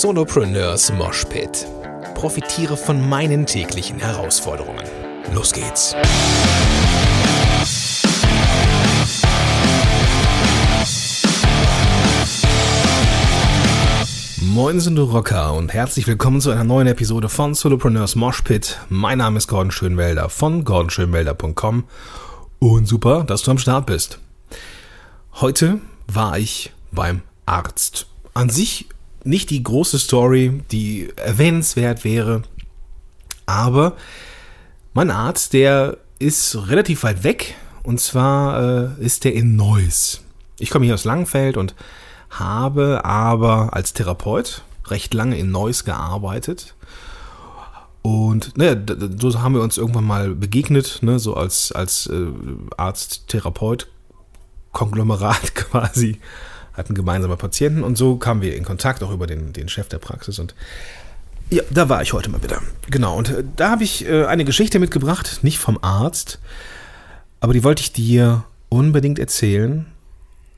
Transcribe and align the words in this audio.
Solopreneurs 0.00 0.90
Moshpit. 0.94 1.66
Profitiere 2.14 2.78
von 2.78 3.10
meinen 3.10 3.44
täglichen 3.44 3.98
Herausforderungen. 3.98 4.82
Los 5.34 5.52
geht's. 5.52 5.94
Moin 14.40 14.80
sind 14.80 14.96
du 14.96 15.02
Rocker 15.02 15.52
und 15.52 15.74
herzlich 15.74 16.06
willkommen 16.06 16.40
zu 16.40 16.50
einer 16.50 16.64
neuen 16.64 16.86
Episode 16.86 17.28
von 17.28 17.52
Solopreneurs 17.52 18.16
Moshpit. 18.16 18.80
Mein 18.88 19.18
Name 19.18 19.36
ist 19.36 19.48
Gordon 19.48 19.72
Schönwelder 19.72 20.30
von 20.30 20.64
gordonschönwelder.com 20.64 21.84
und 22.60 22.88
super, 22.88 23.24
dass 23.24 23.42
du 23.42 23.50
am 23.50 23.58
Start 23.58 23.84
bist. 23.84 24.20
Heute 25.34 25.82
war 26.06 26.38
ich 26.38 26.72
beim 26.92 27.20
Arzt. 27.44 28.06
An 28.32 28.48
sich 28.48 28.86
nicht 29.24 29.50
die 29.50 29.62
große 29.62 29.98
Story, 29.98 30.60
die 30.70 31.08
erwähnenswert 31.16 32.04
wäre, 32.04 32.42
aber 33.46 33.96
mein 34.94 35.10
Arzt, 35.10 35.52
der 35.52 35.98
ist 36.18 36.68
relativ 36.68 37.02
weit 37.02 37.24
weg 37.24 37.54
und 37.82 38.00
zwar 38.00 38.98
äh, 38.98 39.04
ist 39.04 39.24
der 39.24 39.34
in 39.34 39.56
Neuss. 39.56 40.22
Ich 40.58 40.70
komme 40.70 40.84
hier 40.84 40.94
aus 40.94 41.04
Langenfeld 41.04 41.56
und 41.56 41.74
habe 42.30 43.04
aber 43.04 43.74
als 43.74 43.92
Therapeut 43.92 44.62
recht 44.86 45.12
lange 45.14 45.36
in 45.38 45.50
Neuss 45.50 45.84
gearbeitet. 45.84 46.76
Und 48.02 48.56
naja, 48.58 48.76
so 49.18 49.40
haben 49.40 49.54
wir 49.54 49.62
uns 49.62 49.78
irgendwann 49.78 50.04
mal 50.04 50.34
begegnet, 50.34 50.98
ne, 51.02 51.20
so 51.20 51.34
als, 51.34 51.72
als 51.72 52.06
äh, 52.08 52.26
Arzt-Therapeut-Konglomerat 52.76 55.54
quasi 55.54 56.20
hatten 56.74 56.94
gemeinsame 56.94 57.36
Patienten 57.36 57.82
und 57.82 57.96
so 57.96 58.16
kamen 58.16 58.42
wir 58.42 58.56
in 58.56 58.64
Kontakt, 58.64 59.02
auch 59.02 59.12
über 59.12 59.26
den, 59.26 59.52
den 59.52 59.68
Chef 59.68 59.88
der 59.88 59.98
Praxis 59.98 60.38
und 60.38 60.54
ja, 61.50 61.62
da 61.70 61.90
war 61.90 62.00
ich 62.00 62.14
heute 62.14 62.30
mal 62.30 62.42
wieder. 62.42 62.62
Genau, 62.90 63.16
und 63.18 63.28
äh, 63.28 63.44
da 63.56 63.70
habe 63.70 63.84
ich 63.84 64.06
äh, 64.06 64.24
eine 64.24 64.46
Geschichte 64.46 64.78
mitgebracht, 64.78 65.40
nicht 65.42 65.58
vom 65.58 65.78
Arzt, 65.82 66.38
aber 67.40 67.52
die 67.52 67.62
wollte 67.62 67.82
ich 67.82 67.92
dir 67.92 68.44
unbedingt 68.70 69.18
erzählen. 69.18 69.84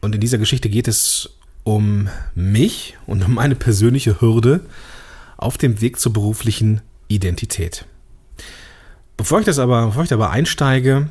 Und 0.01 0.15
in 0.15 0.21
dieser 0.21 0.39
Geschichte 0.39 0.69
geht 0.69 0.87
es 0.87 1.31
um 1.65 2.09
mich 2.35 2.97
und 3.07 3.25
um 3.25 3.35
meine 3.35 3.57
persönliche 3.57 4.21
Hürde 4.21 4.61
auf 5.37 5.59
dem 5.59 5.81
Weg 5.81 5.99
zur 5.99 6.13
beruflichen 6.13 6.81
Identität. 7.09 7.87
Bevor 9.17 9.41
ich 9.41 9.47
das 9.47 9.59
aber, 9.59 9.87
bevor 9.87 10.05
ich 10.05 10.11
dabei 10.11 10.31
einsteige, 10.31 11.09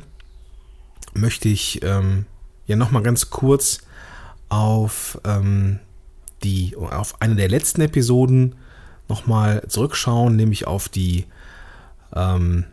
möchte 1.12 1.48
ich 1.48 1.82
ähm, 1.82 2.24
ja 2.66 2.76
nochmal 2.76 3.02
ganz 3.02 3.30
kurz 3.30 3.80
auf 4.54 5.20
ähm, 5.24 5.80
die, 6.44 6.76
auf 6.76 7.20
eine 7.20 7.34
der 7.34 7.48
letzten 7.48 7.80
Episoden 7.80 8.54
nochmal 9.08 9.64
zurückschauen, 9.66 10.36
nämlich 10.36 10.68
auf 10.68 10.88
die 10.88 11.24
ähm, 12.14 12.64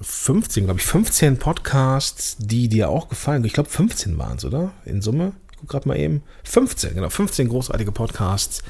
15, 0.00 0.64
glaube 0.64 0.80
ich, 0.80 0.86
15 0.86 1.38
Podcasts, 1.38 2.36
die 2.40 2.68
dir 2.68 2.88
auch 2.88 3.08
gefallen. 3.08 3.44
Ich 3.44 3.52
glaube, 3.52 3.70
15 3.70 4.18
waren 4.18 4.36
es, 4.36 4.44
oder? 4.44 4.72
In 4.84 5.00
Summe? 5.00 5.32
Ich 5.52 5.58
gucke 5.58 5.70
gerade 5.70 5.88
mal 5.88 5.96
eben. 5.96 6.22
15, 6.42 6.94
genau, 6.94 7.08
15 7.08 7.48
großartige 7.48 7.92
Podcasts, 7.92 8.64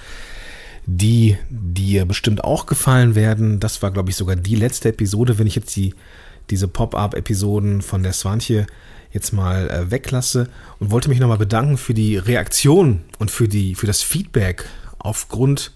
die 0.84 1.38
dir 1.48 2.04
bestimmt 2.04 2.44
auch 2.44 2.66
gefallen 2.66 3.14
werden. 3.14 3.60
Das 3.60 3.80
war, 3.80 3.90
glaube 3.90 4.10
ich, 4.10 4.16
sogar 4.16 4.36
die 4.36 4.56
letzte 4.56 4.90
Episode, 4.90 5.38
wenn 5.38 5.46
ich 5.46 5.54
jetzt 5.54 5.74
die, 5.74 5.94
diese 6.50 6.68
Pop-Up-Episoden 6.68 7.82
von 7.82 8.02
der 8.02 8.12
Swantje 8.12 8.66
jetzt 9.12 9.32
mal 9.32 9.68
äh, 9.70 9.90
weglasse 9.90 10.48
und 10.78 10.90
wollte 10.90 11.08
mich 11.08 11.18
nochmal 11.18 11.38
bedanken 11.38 11.78
für 11.78 11.94
die 11.94 12.16
Reaktion 12.16 13.00
und 13.18 13.30
für, 13.30 13.48
die, 13.48 13.74
für 13.74 13.86
das 13.86 14.02
Feedback 14.02 14.64
aufgrund, 14.98 15.72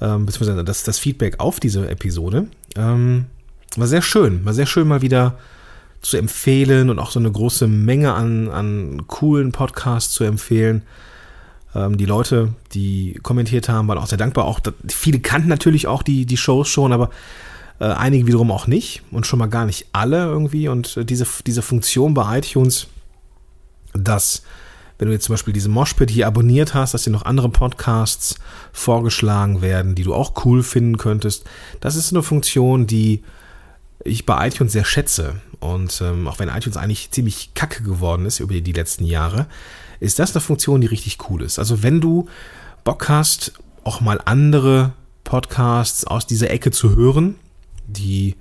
ähm, 0.00 0.26
beziehungsweise 0.26 0.64
das, 0.64 0.82
das 0.82 0.98
Feedback 0.98 1.40
auf 1.40 1.60
diese 1.60 1.88
Episode. 1.88 2.46
Ähm, 2.76 3.26
war 3.76 3.86
sehr 3.86 4.02
schön, 4.02 4.44
war 4.44 4.54
sehr 4.54 4.66
schön 4.66 4.88
mal 4.88 5.02
wieder 5.02 5.38
zu 6.00 6.16
empfehlen 6.16 6.90
und 6.90 6.98
auch 6.98 7.10
so 7.10 7.20
eine 7.20 7.30
große 7.30 7.68
Menge 7.68 8.12
an, 8.14 8.48
an 8.50 9.06
coolen 9.06 9.52
Podcasts 9.52 10.12
zu 10.12 10.24
empfehlen. 10.24 10.82
Ähm, 11.74 11.96
die 11.96 12.06
Leute, 12.06 12.54
die 12.74 13.18
kommentiert 13.22 13.68
haben, 13.68 13.88
waren 13.88 13.98
auch 13.98 14.06
sehr 14.06 14.18
dankbar. 14.18 14.46
Auch 14.46 14.60
viele 14.88 15.20
kannten 15.20 15.48
natürlich 15.48 15.86
auch 15.86 16.02
die, 16.02 16.26
die 16.26 16.36
Shows 16.36 16.68
schon, 16.68 16.92
aber 16.92 17.10
äh, 17.82 17.86
einige 17.86 18.28
wiederum 18.28 18.52
auch 18.52 18.68
nicht 18.68 19.02
und 19.10 19.26
schon 19.26 19.40
mal 19.40 19.48
gar 19.48 19.66
nicht 19.66 19.86
alle 19.92 20.24
irgendwie. 20.24 20.68
Und 20.68 20.96
äh, 20.96 21.04
diese, 21.04 21.26
diese 21.44 21.62
Funktion 21.62 22.14
bei 22.14 22.38
iTunes, 22.38 22.86
dass 23.92 24.42
wenn 24.98 25.08
du 25.08 25.14
jetzt 25.14 25.24
zum 25.24 25.32
Beispiel 25.32 25.52
diese 25.52 25.68
Moshpit 25.68 26.08
hier 26.08 26.28
abonniert 26.28 26.74
hast, 26.74 26.94
dass 26.94 27.02
dir 27.02 27.10
noch 27.10 27.24
andere 27.24 27.48
Podcasts 27.48 28.36
vorgeschlagen 28.72 29.62
werden, 29.62 29.96
die 29.96 30.04
du 30.04 30.14
auch 30.14 30.44
cool 30.44 30.62
finden 30.62 30.96
könntest. 30.96 31.44
Das 31.80 31.96
ist 31.96 32.12
eine 32.12 32.22
Funktion, 32.22 32.86
die 32.86 33.24
ich 34.04 34.26
bei 34.26 34.46
iTunes 34.46 34.72
sehr 34.72 34.84
schätze. 34.84 35.40
Und 35.58 36.00
ähm, 36.02 36.28
auch 36.28 36.38
wenn 36.38 36.48
iTunes 36.48 36.76
eigentlich 36.76 37.10
ziemlich 37.10 37.54
kacke 37.54 37.82
geworden 37.82 38.26
ist 38.26 38.38
über 38.38 38.54
die, 38.54 38.62
die 38.62 38.72
letzten 38.72 39.04
Jahre, 39.04 39.46
ist 39.98 40.20
das 40.20 40.36
eine 40.36 40.40
Funktion, 40.40 40.80
die 40.80 40.86
richtig 40.86 41.18
cool 41.28 41.42
ist. 41.42 41.58
Also 41.58 41.82
wenn 41.82 42.00
du 42.00 42.28
Bock 42.84 43.08
hast, 43.08 43.54
auch 43.82 44.00
mal 44.00 44.20
andere 44.24 44.92
Podcasts 45.24 46.04
aus 46.04 46.28
dieser 46.28 46.50
Ecke 46.50 46.70
zu 46.70 46.94
hören, 46.94 47.34
die, 47.86 48.36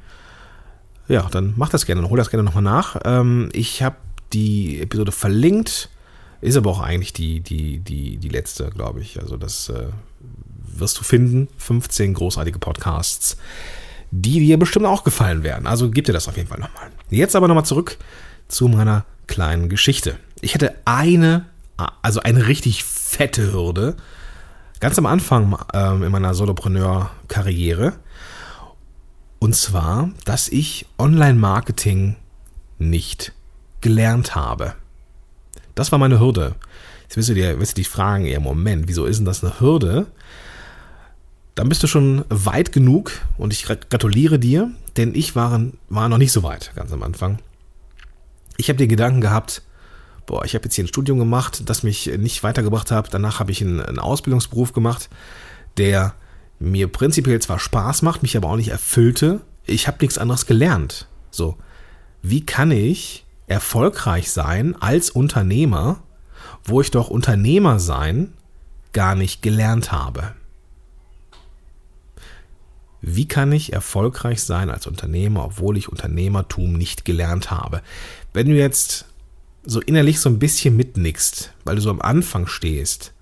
ja, 1.07 1.27
dann 1.29 1.53
mach 1.57 1.69
das 1.69 1.85
gerne, 1.85 2.07
hol 2.09 2.17
das 2.17 2.29
gerne 2.29 2.43
nochmal 2.43 2.63
nach. 2.63 2.97
Ähm, 3.05 3.49
ich 3.53 3.83
habe 3.83 3.97
die 4.33 4.81
Episode 4.81 5.11
verlinkt, 5.11 5.89
ist 6.41 6.57
aber 6.57 6.69
auch 6.71 6.79
eigentlich 6.81 7.13
die, 7.13 7.39
die, 7.41 7.79
die, 7.79 8.17
die 8.17 8.29
letzte, 8.29 8.69
glaube 8.69 9.01
ich. 9.01 9.19
Also 9.19 9.37
das 9.37 9.69
äh, 9.69 9.87
wirst 10.63 10.99
du 10.99 11.03
finden. 11.03 11.47
15 11.57 12.13
großartige 12.13 12.59
Podcasts, 12.59 13.37
die 14.11 14.39
dir 14.39 14.57
bestimmt 14.57 14.85
auch 14.85 15.03
gefallen 15.03 15.43
werden. 15.43 15.67
Also 15.67 15.89
gib 15.89 16.05
dir 16.05 16.13
das 16.13 16.27
auf 16.27 16.37
jeden 16.37 16.49
Fall 16.49 16.59
nochmal. 16.59 16.89
Jetzt 17.09 17.35
aber 17.35 17.47
nochmal 17.47 17.65
zurück 17.65 17.97
zu 18.47 18.67
meiner 18.67 19.05
kleinen 19.27 19.69
Geschichte. 19.69 20.17
Ich 20.41 20.53
hatte 20.53 20.75
eine, 20.85 21.45
also 22.01 22.19
eine 22.21 22.47
richtig 22.47 22.83
fette 22.83 23.53
Hürde, 23.53 23.95
ganz 24.79 24.97
am 24.97 25.05
Anfang 25.05 25.57
ähm, 25.73 26.03
in 26.03 26.11
meiner 26.11 26.33
Solopreneur-Karriere. 26.33 27.93
Und 29.43 29.55
zwar, 29.55 30.11
dass 30.23 30.49
ich 30.49 30.85
Online-Marketing 30.99 32.15
nicht 32.77 33.33
gelernt 33.81 34.35
habe. 34.35 34.75
Das 35.73 35.91
war 35.91 35.97
meine 35.97 36.19
Hürde. 36.19 36.53
Jetzt 37.01 37.17
wirst 37.17 37.29
du 37.29 37.33
dir 37.33 37.59
wirst 37.59 37.71
du 37.71 37.81
dich 37.81 37.89
fragen, 37.89 38.27
ja, 38.27 38.39
Moment, 38.39 38.87
wieso 38.87 39.05
ist 39.05 39.17
denn 39.17 39.25
das 39.25 39.43
eine 39.43 39.59
Hürde? 39.59 40.05
Dann 41.55 41.69
bist 41.69 41.81
du 41.81 41.87
schon 41.87 42.23
weit 42.29 42.71
genug 42.71 43.13
und 43.39 43.51
ich 43.51 43.65
gratuliere 43.65 44.37
dir, 44.37 44.69
denn 44.95 45.15
ich 45.15 45.35
war, 45.35 45.59
war 45.89 46.07
noch 46.07 46.19
nicht 46.19 46.31
so 46.31 46.43
weit, 46.43 46.71
ganz 46.75 46.93
am 46.93 47.01
Anfang. 47.01 47.39
Ich 48.57 48.69
habe 48.69 48.77
dir 48.77 48.87
Gedanken 48.87 49.21
gehabt, 49.21 49.63
boah, 50.27 50.45
ich 50.45 50.53
habe 50.53 50.65
jetzt 50.65 50.75
hier 50.75 50.83
ein 50.83 50.87
Studium 50.87 51.17
gemacht, 51.17 51.63
das 51.65 51.81
mich 51.81 52.05
nicht 52.05 52.43
weitergebracht 52.43 52.91
hat. 52.91 53.11
Danach 53.11 53.39
habe 53.39 53.51
ich 53.51 53.63
einen, 53.63 53.81
einen 53.81 53.97
Ausbildungsberuf 53.97 54.71
gemacht, 54.71 55.09
der 55.77 56.13
mir 56.61 56.87
prinzipiell 56.87 57.41
zwar 57.41 57.59
Spaß 57.59 58.03
macht, 58.03 58.21
mich 58.21 58.37
aber 58.37 58.49
auch 58.49 58.55
nicht 58.55 58.69
erfüllte, 58.69 59.41
ich 59.65 59.87
habe 59.87 59.97
nichts 60.01 60.17
anderes 60.17 60.45
gelernt. 60.45 61.07
So, 61.31 61.57
wie 62.21 62.45
kann 62.45 62.71
ich 62.71 63.25
erfolgreich 63.47 64.31
sein 64.31 64.75
als 64.79 65.09
Unternehmer, 65.09 66.03
wo 66.63 66.81
ich 66.81 66.91
doch 66.91 67.09
Unternehmer 67.09 67.79
sein 67.79 68.33
gar 68.93 69.15
nicht 69.15 69.41
gelernt 69.41 69.91
habe? 69.91 70.35
Wie 73.01 73.27
kann 73.27 73.51
ich 73.51 73.73
erfolgreich 73.73 74.43
sein 74.43 74.69
als 74.69 74.85
Unternehmer, 74.85 75.45
obwohl 75.45 75.77
ich 75.77 75.89
Unternehmertum 75.89 76.73
nicht 76.73 77.03
gelernt 77.03 77.49
habe? 77.49 77.81
Wenn 78.33 78.47
du 78.47 78.55
jetzt 78.55 79.05
so 79.63 79.81
innerlich 79.81 80.19
so 80.19 80.29
ein 80.29 80.37
bisschen 80.37 80.75
mitnickst, 80.75 81.53
weil 81.63 81.75
du 81.75 81.81
so 81.81 81.89
am 81.89 82.01
Anfang 82.01 82.45
stehst, 82.45 83.13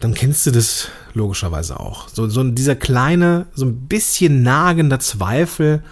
dann 0.00 0.14
kennst 0.14 0.46
du 0.46 0.50
das 0.50 0.88
logischerweise 1.12 1.78
auch. 1.78 2.08
So, 2.08 2.28
so 2.28 2.42
dieser 2.42 2.74
kleine, 2.74 3.46
so 3.54 3.66
ein 3.66 3.86
bisschen 3.86 4.42
nagender 4.42 4.98
Zweifel, 4.98 5.82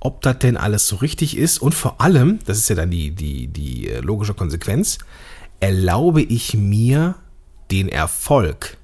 ob 0.00 0.22
das 0.22 0.38
denn 0.38 0.56
alles 0.56 0.86
so 0.86 0.96
richtig 0.96 1.36
ist. 1.36 1.58
Und 1.60 1.74
vor 1.74 2.00
allem, 2.00 2.38
das 2.46 2.58
ist 2.58 2.68
ja 2.68 2.76
dann 2.76 2.90
die, 2.90 3.10
die, 3.10 3.48
die 3.48 3.88
äh, 3.88 4.00
logische 4.00 4.34
Konsequenz, 4.34 4.98
erlaube 5.58 6.22
ich 6.22 6.54
mir 6.54 7.16
den 7.72 7.88
Erfolg 7.88 8.76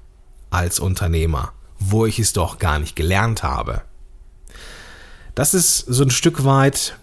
als 0.49 0.79
Unternehmer, 0.79 1.53
wo 1.79 2.05
ich 2.05 2.19
es 2.19 2.33
doch 2.33 2.59
gar 2.59 2.77
nicht 2.77 2.97
gelernt 2.97 3.43
habe. 3.43 3.81
Das 5.35 5.53
ist 5.53 5.79
so 5.79 6.03
ein 6.03 6.11
Stück 6.11 6.43
weit 6.43 6.97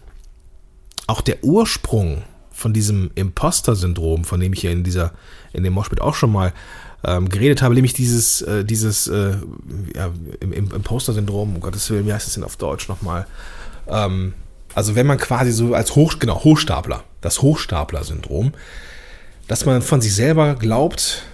auch 1.06 1.22
der 1.22 1.42
Ursprung 1.42 2.22
von 2.50 2.74
diesem 2.74 3.10
Imposter-Syndrom, 3.14 4.24
von 4.24 4.40
dem 4.40 4.52
ich 4.52 4.60
hier 4.60 4.72
in 4.72 4.84
dieser, 4.84 5.12
in 5.54 5.64
dem 5.64 5.72
Moshpit 5.72 6.02
auch 6.02 6.14
schon 6.14 6.32
mal 6.32 6.52
ähm, 7.04 7.28
geredet 7.28 7.62
habe, 7.62 7.74
nämlich 7.74 7.94
dieses, 7.94 8.42
äh, 8.42 8.64
dieses 8.64 9.06
äh, 9.08 9.34
ja, 9.94 10.10
im, 10.40 10.52
im 10.52 10.70
Imposter-Syndrom, 10.70 11.56
um 11.56 11.60
Gottes 11.60 11.88
Willen, 11.90 12.06
wie 12.06 12.12
heißt 12.12 12.26
das 12.26 12.34
denn 12.34 12.44
auf 12.44 12.56
Deutsch 12.56 12.88
nochmal? 12.88 13.26
Ähm, 13.88 14.34
also 14.74 14.94
wenn 14.94 15.06
man 15.06 15.18
quasi 15.18 15.52
so 15.52 15.74
als 15.74 15.94
Hoch, 15.96 16.18
genau, 16.18 16.44
Hochstapler, 16.44 17.04
das 17.20 17.42
Hochstapler-Syndrom, 17.42 18.52
dass 19.48 19.66
man 19.66 19.82
von 19.82 20.00
sich 20.00 20.14
selber 20.14 20.54
glaubt, 20.54 21.24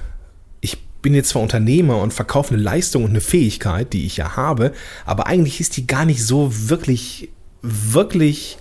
ich 0.60 0.82
bin 1.02 1.14
jetzt 1.14 1.30
zwar 1.30 1.42
Unternehmer 1.42 1.98
und 1.98 2.14
verkaufe 2.14 2.54
eine 2.54 2.62
Leistung 2.62 3.04
und 3.04 3.10
eine 3.10 3.20
Fähigkeit, 3.20 3.92
die 3.92 4.06
ich 4.06 4.16
ja 4.16 4.36
habe, 4.36 4.72
aber 5.04 5.26
eigentlich 5.26 5.60
ist 5.60 5.76
die 5.76 5.86
gar 5.86 6.04
nicht 6.04 6.24
so 6.24 6.68
wirklich, 6.68 7.30
wirklich 7.62 8.58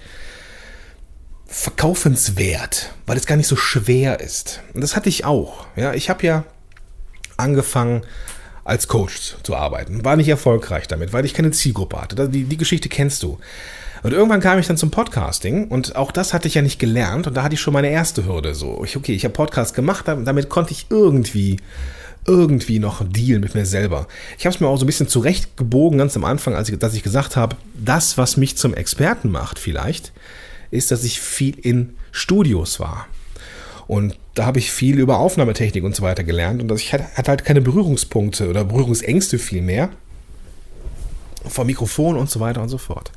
verkaufenswert, 1.47 2.93
weil 3.05 3.17
es 3.17 3.25
gar 3.25 3.37
nicht 3.37 3.47
so 3.47 3.55
schwer 3.55 4.19
ist. 4.19 4.61
Und 4.73 4.81
das 4.81 4.95
hatte 4.95 5.09
ich 5.09 5.23
auch. 5.23 5.65
Ja, 5.77 5.93
ich 5.93 6.09
habe 6.09 6.25
ja 6.25 6.43
angefangen 7.37 8.01
als 8.63 8.87
Coach 8.87 9.35
zu 9.43 9.55
arbeiten, 9.55 10.03
war 10.03 10.17
nicht 10.17 10.27
erfolgreich 10.27 10.87
damit, 10.87 11.13
weil 11.13 11.25
ich 11.25 11.33
keine 11.33 11.51
Zielgruppe 11.51 12.01
hatte. 12.01 12.29
Die, 12.29 12.43
die 12.43 12.57
Geschichte 12.57 12.89
kennst 12.89 13.23
du. 13.23 13.39
Und 14.03 14.13
irgendwann 14.13 14.41
kam 14.41 14.59
ich 14.59 14.67
dann 14.67 14.77
zum 14.77 14.91
Podcasting 14.91 15.69
und 15.69 15.95
auch 15.95 16.11
das 16.11 16.33
hatte 16.33 16.47
ich 16.47 16.53
ja 16.53 16.61
nicht 16.61 16.79
gelernt 16.79 17.27
und 17.27 17.35
da 17.35 17.43
hatte 17.43 17.55
ich 17.55 17.61
schon 17.61 17.73
meine 17.73 17.89
erste 17.89 18.25
Hürde. 18.25 18.53
So, 18.55 18.83
ich, 18.83 18.95
okay, 18.95 19.13
ich 19.13 19.23
habe 19.23 19.33
Podcast 19.33 19.73
gemacht, 19.73 20.07
damit 20.07 20.49
konnte 20.49 20.71
ich 20.71 20.87
irgendwie 20.89 21.57
irgendwie 22.27 22.79
noch 22.79 23.03
dealen 23.07 23.41
mit 23.41 23.55
mir 23.55 23.65
selber. 23.65 24.07
Ich 24.37 24.45
habe 24.45 24.53
es 24.53 24.59
mir 24.59 24.67
auch 24.67 24.77
so 24.77 24.83
ein 24.83 24.87
bisschen 24.87 25.07
zurechtgebogen 25.07 25.97
ganz 25.97 26.15
am 26.17 26.25
Anfang, 26.25 26.55
als 26.55 26.67
ich, 26.69 26.77
dass 26.77 26.93
ich 26.93 27.03
gesagt 27.03 27.37
habe, 27.37 27.55
das, 27.73 28.17
was 28.17 28.35
mich 28.35 28.57
zum 28.57 28.73
Experten 28.73 29.31
macht 29.31 29.57
vielleicht, 29.59 30.11
ist, 30.69 30.91
dass 30.91 31.05
ich 31.05 31.21
viel 31.21 31.57
in 31.57 31.95
Studios 32.11 32.81
war. 32.81 33.07
Und 33.87 34.19
da 34.33 34.45
habe 34.45 34.59
ich 34.59 34.71
viel 34.71 34.99
über 34.99 35.17
Aufnahmetechnik 35.17 35.83
und 35.83 35.95
so 35.95 36.03
weiter 36.03 36.23
gelernt 36.23 36.61
und 36.61 36.71
ich 36.73 36.93
hatte 36.93 37.07
halt 37.27 37.45
keine 37.45 37.61
Berührungspunkte 37.61 38.49
oder 38.49 38.65
Berührungsängste 38.65 39.39
viel 39.39 39.61
mehr 39.61 39.89
vor 41.47 41.65
Mikrofon 41.65 42.17
und 42.17 42.29
so 42.29 42.39
weiter 42.39 42.61
und 42.61 42.69
so 42.69 42.77
fort. 42.77 43.11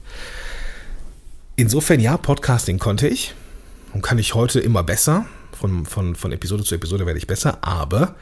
Insofern 1.56 2.00
ja, 2.00 2.16
Podcasting 2.16 2.78
konnte 2.78 3.08
ich 3.08 3.34
und 3.92 4.02
kann 4.02 4.18
ich 4.18 4.34
heute 4.34 4.60
immer 4.60 4.82
besser. 4.82 5.26
Von, 5.52 5.84
von, 5.84 6.14
von 6.14 6.32
Episode 6.32 6.64
zu 6.64 6.74
Episode 6.74 7.04
werde 7.04 7.18
ich 7.18 7.26
besser, 7.26 7.58
aber 7.60 8.14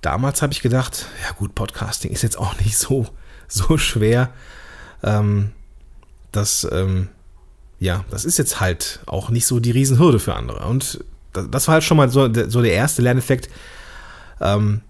damals 0.00 0.40
habe 0.40 0.54
ich 0.54 0.62
gedacht, 0.62 1.06
ja 1.22 1.34
gut, 1.34 1.54
Podcasting 1.54 2.12
ist 2.12 2.22
jetzt 2.22 2.38
auch 2.38 2.58
nicht 2.60 2.78
so, 2.78 3.06
so 3.48 3.76
schwer. 3.76 4.32
Ähm, 5.02 5.50
das, 6.32 6.66
ähm, 6.70 7.08
ja, 7.78 8.04
das 8.10 8.24
ist 8.24 8.38
jetzt 8.38 8.60
halt 8.60 9.00
auch 9.06 9.28
nicht 9.28 9.44
so 9.44 9.60
die 9.60 9.72
Riesenhürde 9.72 10.18
für 10.18 10.34
andere. 10.34 10.66
Und 10.66 11.04
das 11.44 11.68
war 11.68 11.74
halt 11.74 11.84
schon 11.84 11.96
mal 11.96 12.08
so, 12.08 12.32
so 12.48 12.62
der 12.62 12.72
erste 12.72 13.02
Lerneffekt, 13.02 13.48
ähm, 14.40 14.80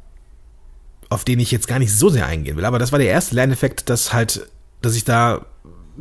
auf 1.11 1.25
den 1.25 1.41
ich 1.41 1.51
jetzt 1.51 1.69
gar 1.69 1.79
nicht 1.79 1.93
so 1.93 2.09
sehr 2.09 2.27
eingehen 2.27 2.57
will. 2.57 2.65
Aber 2.65 2.79
das 2.79 2.93
war 2.93 2.99
der 2.99 3.09
erste 3.09 3.35
Lerneffekt, 3.35 3.89
dass 3.89 4.13
halt, 4.13 4.49
dass 4.83 4.95
ich 4.95 5.05
da 5.05 5.47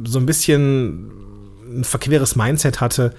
so 0.04 0.20
ein 0.20 0.26
bisschen 0.26 1.12
ein 1.80 1.84
verqueres 1.84 2.36
Mindset 2.36 2.82
hatte, 2.82 3.14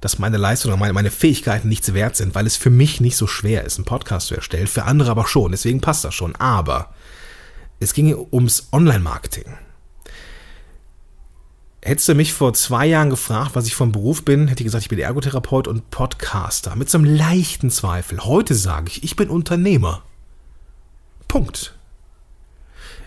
dass 0.00 0.18
meine 0.18 0.38
Leistung 0.38 0.78
meine, 0.78 0.92
meine 0.92 1.10
Fähigkeiten 1.10 1.68
nichts 1.68 1.92
wert 1.92 2.16
sind, 2.16 2.34
weil 2.34 2.46
es 2.46 2.56
für 2.56 2.70
mich 2.70 3.00
nicht 3.00 3.16
so 3.16 3.26
schwer 3.26 3.64
ist, 3.64 3.76
einen 3.76 3.84
Podcast 3.84 4.28
zu 4.28 4.34
erstellen, 4.34 4.66
für 4.66 4.84
andere 4.84 5.10
aber 5.10 5.26
schon, 5.26 5.50
deswegen 5.50 5.80
passt 5.80 6.04
das 6.04 6.14
schon. 6.14 6.34
Aber 6.36 6.94
es 7.80 7.92
ging 7.92 8.14
ums 8.32 8.68
Online-Marketing. 8.72 9.44
Hättest 11.82 12.08
du 12.08 12.14
mich 12.14 12.34
vor 12.34 12.52
zwei 12.52 12.86
Jahren 12.86 13.08
gefragt, 13.08 13.52
was 13.54 13.66
ich 13.66 13.74
vom 13.74 13.90
Beruf 13.90 14.22
bin, 14.24 14.48
hätte 14.48 14.62
ich 14.62 14.66
gesagt, 14.66 14.82
ich 14.82 14.90
bin 14.90 14.98
Ergotherapeut 14.98 15.66
und 15.66 15.90
Podcaster. 15.90 16.76
Mit 16.76 16.90
so 16.90 16.98
einem 16.98 17.06
leichten 17.06 17.70
Zweifel. 17.70 18.22
Heute 18.24 18.54
sage 18.54 18.88
ich, 18.88 19.02
ich 19.02 19.16
bin 19.16 19.30
Unternehmer. 19.30 20.02
Punkt. 21.26 21.74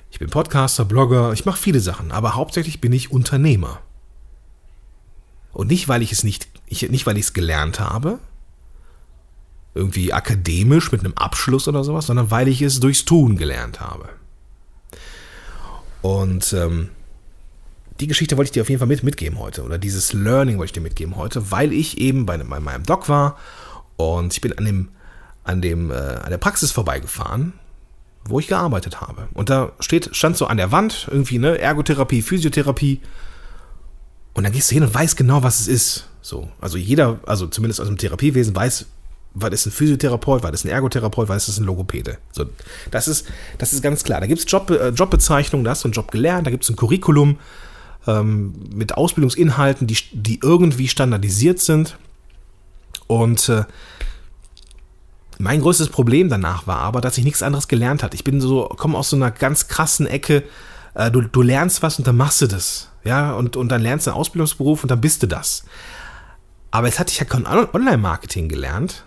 Ich 0.10 0.18
bin 0.18 0.30
Podcaster, 0.30 0.86
Blogger, 0.86 1.34
ich 1.34 1.46
mache 1.46 1.60
viele 1.60 1.80
Sachen, 1.80 2.12
aber 2.12 2.36
hauptsächlich 2.36 2.82
bin 2.82 2.94
ich 2.94 3.12
Unternehmer. 3.12 3.82
Und 5.52 5.68
nicht, 5.68 5.88
weil 5.88 6.02
ich 6.02 6.12
es 6.12 6.24
nicht, 6.24 6.48
ich, 6.66 6.90
nicht, 6.90 7.06
weil 7.06 7.18
ich 7.18 7.26
es 7.26 7.34
gelernt 7.34 7.80
habe, 7.80 8.18
irgendwie 9.76 10.14
akademisch 10.14 10.92
mit 10.92 11.02
einem 11.02 11.14
Abschluss 11.14 11.68
oder 11.68 11.84
sowas, 11.84 12.08
sondern 12.08 12.32
weil 12.32 12.48
ich 12.48 12.62
es 12.62 12.80
durchs 12.80 13.06
Tun 13.06 13.38
gelernt 13.38 13.80
habe. 13.80 14.10
Und 16.02 16.54
ähm, 16.54 16.90
die 18.00 18.08
Geschichte 18.08 18.38
wollte 18.38 18.50
ich 18.50 18.52
dir 18.54 18.62
auf 18.62 18.70
jeden 18.70 18.80
Fall 18.80 18.88
mit, 18.88 19.04
mitgeben 19.04 19.40
heute. 19.40 19.64
Oder 19.64 19.78
dieses 19.78 20.14
Learning 20.14 20.58
wollte 20.58 20.70
ich 20.70 20.74
dir 20.74 20.82
mitgeben 20.82 21.16
heute, 21.16 21.52
weil 21.52 21.72
ich 21.74 22.00
eben 22.00 22.26
bei, 22.26 22.38
bei 22.38 22.60
meinem 22.60 22.86
Doc 22.86 23.10
war 23.10 23.38
und 23.98 24.34
ich 24.34 24.42
bin 24.42 24.58
an 24.58 24.66
dem, 24.66 24.90
an 25.44 25.62
dem, 25.62 25.92
äh, 25.92 25.96
an 25.96 26.30
der 26.30 26.38
Praxis 26.38 26.72
vorbeigefahren, 26.72 27.54
wo 28.26 28.40
ich 28.40 28.48
gearbeitet 28.48 29.02
habe. 29.02 29.28
Und 29.34 29.50
da 29.50 29.74
steht, 29.80 30.16
stand 30.16 30.38
so 30.38 30.48
an 30.48 30.58
der 30.58 30.72
Wand 30.72 31.08
irgendwie, 31.12 31.38
ne, 31.38 31.60
Ergotherapie, 31.60 32.22
Physiotherapie. 32.22 33.02
Und 34.34 34.44
dann 34.44 34.54
gehst 34.54 34.72
du 34.72 34.74
hin 34.74 34.84
und 34.84 34.94
weißt 34.94 35.18
genau, 35.18 35.44
was 35.44 35.60
es 35.60 35.68
ist. 35.68 36.08
So. 36.22 36.50
Also 36.60 36.78
jeder, 36.78 37.20
also 37.26 37.48
zumindest 37.48 37.82
aus 37.82 37.88
dem 37.88 37.98
Therapiewesen 37.98 38.56
weiß, 38.56 38.88
was 39.36 39.54
ist 39.54 39.66
ein 39.66 39.72
Physiotherapeut, 39.72 40.44
was 40.44 40.52
ist 40.52 40.66
ein 40.66 40.70
Ergotherapeut, 40.70 41.28
was 41.28 41.50
ist 41.50 41.60
ein 41.60 41.66
Logopäde. 41.66 42.18
So, 42.32 42.46
das 42.92 43.08
ist, 43.08 43.28
das 43.58 43.74
ist 43.74 43.82
ganz 43.82 44.04
klar. 44.04 44.22
Da 44.22 44.28
gibt 44.28 44.40
es 44.40 44.50
Job, 44.50 44.70
äh, 44.70 44.90
Jobbezeichnungen, 44.90 45.66
da 45.66 45.72
hast 45.72 45.84
du 45.84 45.88
einen 45.88 45.94
Job 45.94 46.12
gelernt, 46.12 46.48
da 46.48 46.52
gibt 46.52 46.64
es 46.64 46.70
ein 46.70 46.76
Curriculum, 46.76 47.38
ähm, 48.08 48.54
mit 48.74 48.96
Ausbildungsinhalten, 48.96 49.88
die, 49.88 49.98
die 50.12 50.40
irgendwie 50.42 50.88
standardisiert 50.88 51.60
sind. 51.60 51.98
Und 53.08 53.50
äh, 53.50 53.66
mein 55.40 55.62
größtes 55.62 55.90
Problem 55.90 56.30
danach 56.30 56.68
war 56.68 56.80
aber, 56.80 57.02
dass 57.02 57.18
ich 57.18 57.24
nichts 57.24 57.44
anderes 57.44 57.68
gelernt 57.68 58.04
hatte. 58.04 58.16
Ich 58.16 58.24
bin 58.24 58.40
so, 58.42 58.66
komme 58.66 58.98
aus 58.98 59.10
so 59.10 59.16
einer 59.16 59.32
ganz 59.32 59.68
krassen 59.68 60.08
Ecke. 60.08 60.44
Äh, 60.94 61.12
du, 61.12 61.22
du 61.22 61.42
lernst 61.42 61.82
was 61.84 61.98
und 61.98 62.08
dann 62.08 62.18
machst 62.18 62.42
du 62.42 62.48
das. 62.48 62.90
Ja, 63.04 63.34
und, 63.34 63.58
und 63.58 63.70
dann 63.70 63.82
lernst 63.82 64.08
du 64.08 64.12
einen 64.12 64.20
Ausbildungsberuf 64.20 64.84
und 64.84 64.90
dann 64.90 65.02
bist 65.02 65.24
du 65.24 65.28
das. 65.28 65.66
Aber 66.72 66.88
jetzt 66.88 67.00
hatte 67.00 67.12
ich 67.12 67.20
ja 67.20 67.26
kein 67.26 67.46
Online-Marketing 67.46 68.48
gelernt 68.48 69.04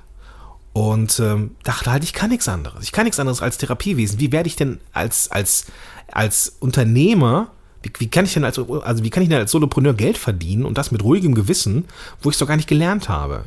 und 0.72 1.19
ähm, 1.20 1.56
dachte 1.64 1.90
halt, 1.90 2.04
ich 2.04 2.12
kann 2.12 2.31
nichts 2.31 2.48
anderes. 2.48 2.84
Ich 2.84 2.93
kann 2.93 3.04
nichts 3.04 3.19
anderes 3.19 3.40
als 3.40 3.58
Therapiewesen. 3.58 4.20
Wie 4.20 4.31
werde 4.31 4.46
ich 4.46 4.56
denn 4.56 4.78
als, 4.93 5.31
als, 5.31 5.66
als 6.12 6.56
Unternehmer 6.60 7.50
wie, 7.87 7.93
wie, 7.99 8.09
kann 8.09 8.25
ich 8.25 8.35
denn 8.35 8.44
als, 8.44 8.59
also 8.59 9.05
wie 9.05 9.11
kann 9.11 9.23
ich 9.23 9.29
denn 9.29 9.38
als 9.38 9.50
Solopreneur 9.50 9.94
Geld 9.94 10.19
verdienen 10.19 10.65
und 10.65 10.79
das 10.79 10.91
mit 10.91 11.03
ruhigem 11.03 11.35
Gewissen, 11.35 11.85
wo 12.21 12.31
ich 12.31 12.35
es 12.35 12.38
doch 12.38 12.49
gar 12.49 12.56
nicht 12.56 12.69
gelernt 12.69 13.09
habe? 13.09 13.44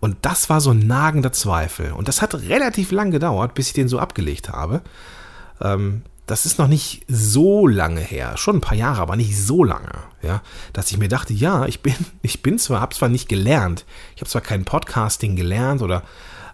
Und 0.00 0.16
das 0.22 0.50
war 0.50 0.60
so 0.60 0.70
ein 0.70 0.86
nagender 0.86 1.32
Zweifel. 1.32 1.92
Und 1.92 2.08
das 2.08 2.20
hat 2.20 2.34
relativ 2.34 2.90
lang 2.90 3.10
gedauert, 3.10 3.54
bis 3.54 3.68
ich 3.68 3.72
den 3.72 3.88
so 3.88 3.98
abgelegt 3.98 4.50
habe. 4.50 4.82
Ähm, 5.60 6.02
das 6.26 6.46
ist 6.46 6.58
noch 6.58 6.68
nicht 6.68 7.02
so 7.06 7.66
lange 7.66 8.00
her, 8.00 8.36
schon 8.36 8.56
ein 8.56 8.60
paar 8.60 8.76
Jahre, 8.76 9.02
aber 9.02 9.16
nicht 9.16 9.36
so 9.38 9.62
lange, 9.62 9.92
ja, 10.22 10.40
dass 10.72 10.90
ich 10.90 10.96
mir 10.96 11.08
dachte, 11.08 11.34
ja, 11.34 11.66
ich 11.66 11.80
bin, 11.80 11.94
ich 12.22 12.42
bin 12.42 12.58
zwar, 12.58 12.80
habe 12.80 12.94
zwar 12.94 13.08
nicht 13.08 13.28
gelernt, 13.28 13.84
ich 14.14 14.22
habe 14.22 14.30
zwar 14.30 14.40
kein 14.40 14.64
Podcasting 14.64 15.36
gelernt 15.36 15.82
oder 15.82 16.02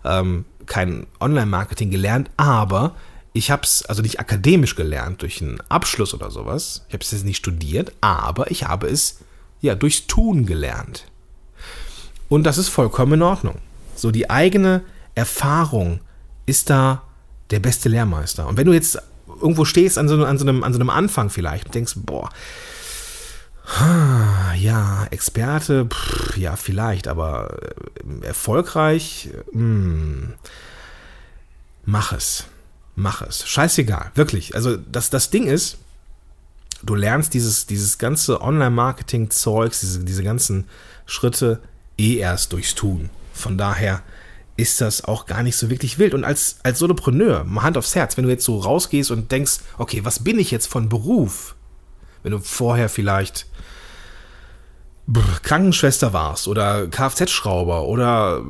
ähm, 0.04 0.44
kein 0.66 1.06
Online-Marketing 1.20 1.90
gelernt, 1.90 2.30
aber 2.36 2.94
ich 3.32 3.50
habe 3.50 3.62
es 3.62 3.84
also 3.84 4.02
nicht 4.02 4.18
akademisch 4.18 4.74
gelernt 4.74 5.22
durch 5.22 5.40
einen 5.40 5.60
Abschluss 5.68 6.14
oder 6.14 6.30
sowas. 6.30 6.84
Ich 6.88 6.94
habe 6.94 7.04
es 7.04 7.12
jetzt 7.12 7.24
nicht 7.24 7.36
studiert, 7.36 7.92
aber 8.00 8.50
ich 8.50 8.64
habe 8.66 8.88
es 8.88 9.18
ja 9.60 9.74
durchs 9.74 10.06
Tun 10.06 10.46
gelernt. 10.46 11.04
Und 12.28 12.44
das 12.44 12.58
ist 12.58 12.68
vollkommen 12.68 13.14
in 13.14 13.22
Ordnung. 13.22 13.58
So 13.94 14.10
die 14.10 14.30
eigene 14.30 14.82
Erfahrung 15.14 16.00
ist 16.46 16.70
da 16.70 17.02
der 17.50 17.60
beste 17.60 17.88
Lehrmeister. 17.88 18.46
Und 18.48 18.56
wenn 18.56 18.66
du 18.66 18.72
jetzt 18.72 18.98
irgendwo 19.40 19.64
stehst 19.64 19.98
an 19.98 20.08
so, 20.08 20.24
an 20.24 20.38
so, 20.38 20.44
einem, 20.44 20.64
an 20.64 20.72
so 20.72 20.80
einem 20.80 20.90
Anfang 20.90 21.30
vielleicht 21.30 21.66
und 21.66 21.74
denkst, 21.74 21.94
boah, 21.96 22.30
ja, 24.56 25.06
Experte, 25.10 25.86
pff, 25.86 26.36
ja, 26.36 26.56
vielleicht, 26.56 27.06
aber 27.06 27.56
äh, 28.22 28.26
erfolgreich, 28.26 29.30
mh, 29.52 29.60
hm, 29.60 30.34
mach 31.84 32.12
es 32.12 32.46
mach 32.96 33.22
es. 33.22 33.46
Scheißegal, 33.46 34.10
wirklich. 34.14 34.54
Also 34.54 34.76
das, 34.76 35.10
das 35.10 35.30
Ding 35.30 35.46
ist, 35.46 35.78
du 36.82 36.94
lernst 36.94 37.34
dieses, 37.34 37.66
dieses 37.66 37.98
ganze 37.98 38.40
Online-Marketing-Zeugs, 38.40 39.80
diese, 39.80 40.04
diese 40.04 40.22
ganzen 40.22 40.66
Schritte 41.06 41.60
eh 41.98 42.16
erst 42.16 42.52
durchs 42.52 42.74
Tun. 42.74 43.10
Von 43.32 43.58
daher 43.58 44.02
ist 44.56 44.80
das 44.80 45.04
auch 45.04 45.26
gar 45.26 45.42
nicht 45.42 45.56
so 45.56 45.70
wirklich 45.70 45.98
wild. 45.98 46.14
Und 46.14 46.24
als, 46.24 46.56
als 46.62 46.78
Solopreneur, 46.78 47.46
Hand 47.62 47.78
aufs 47.78 47.94
Herz, 47.94 48.16
wenn 48.16 48.24
du 48.24 48.30
jetzt 48.30 48.44
so 48.44 48.58
rausgehst 48.58 49.10
und 49.10 49.32
denkst, 49.32 49.60
okay, 49.78 50.04
was 50.04 50.22
bin 50.24 50.38
ich 50.38 50.50
jetzt 50.50 50.66
von 50.66 50.88
Beruf? 50.88 51.56
Wenn 52.22 52.32
du 52.32 52.38
vorher 52.38 52.88
vielleicht 52.88 53.46
Krankenschwester 55.42 56.12
warst 56.12 56.46
oder 56.46 56.86
Kfz-Schrauber 56.86 57.86
oder 57.86 58.44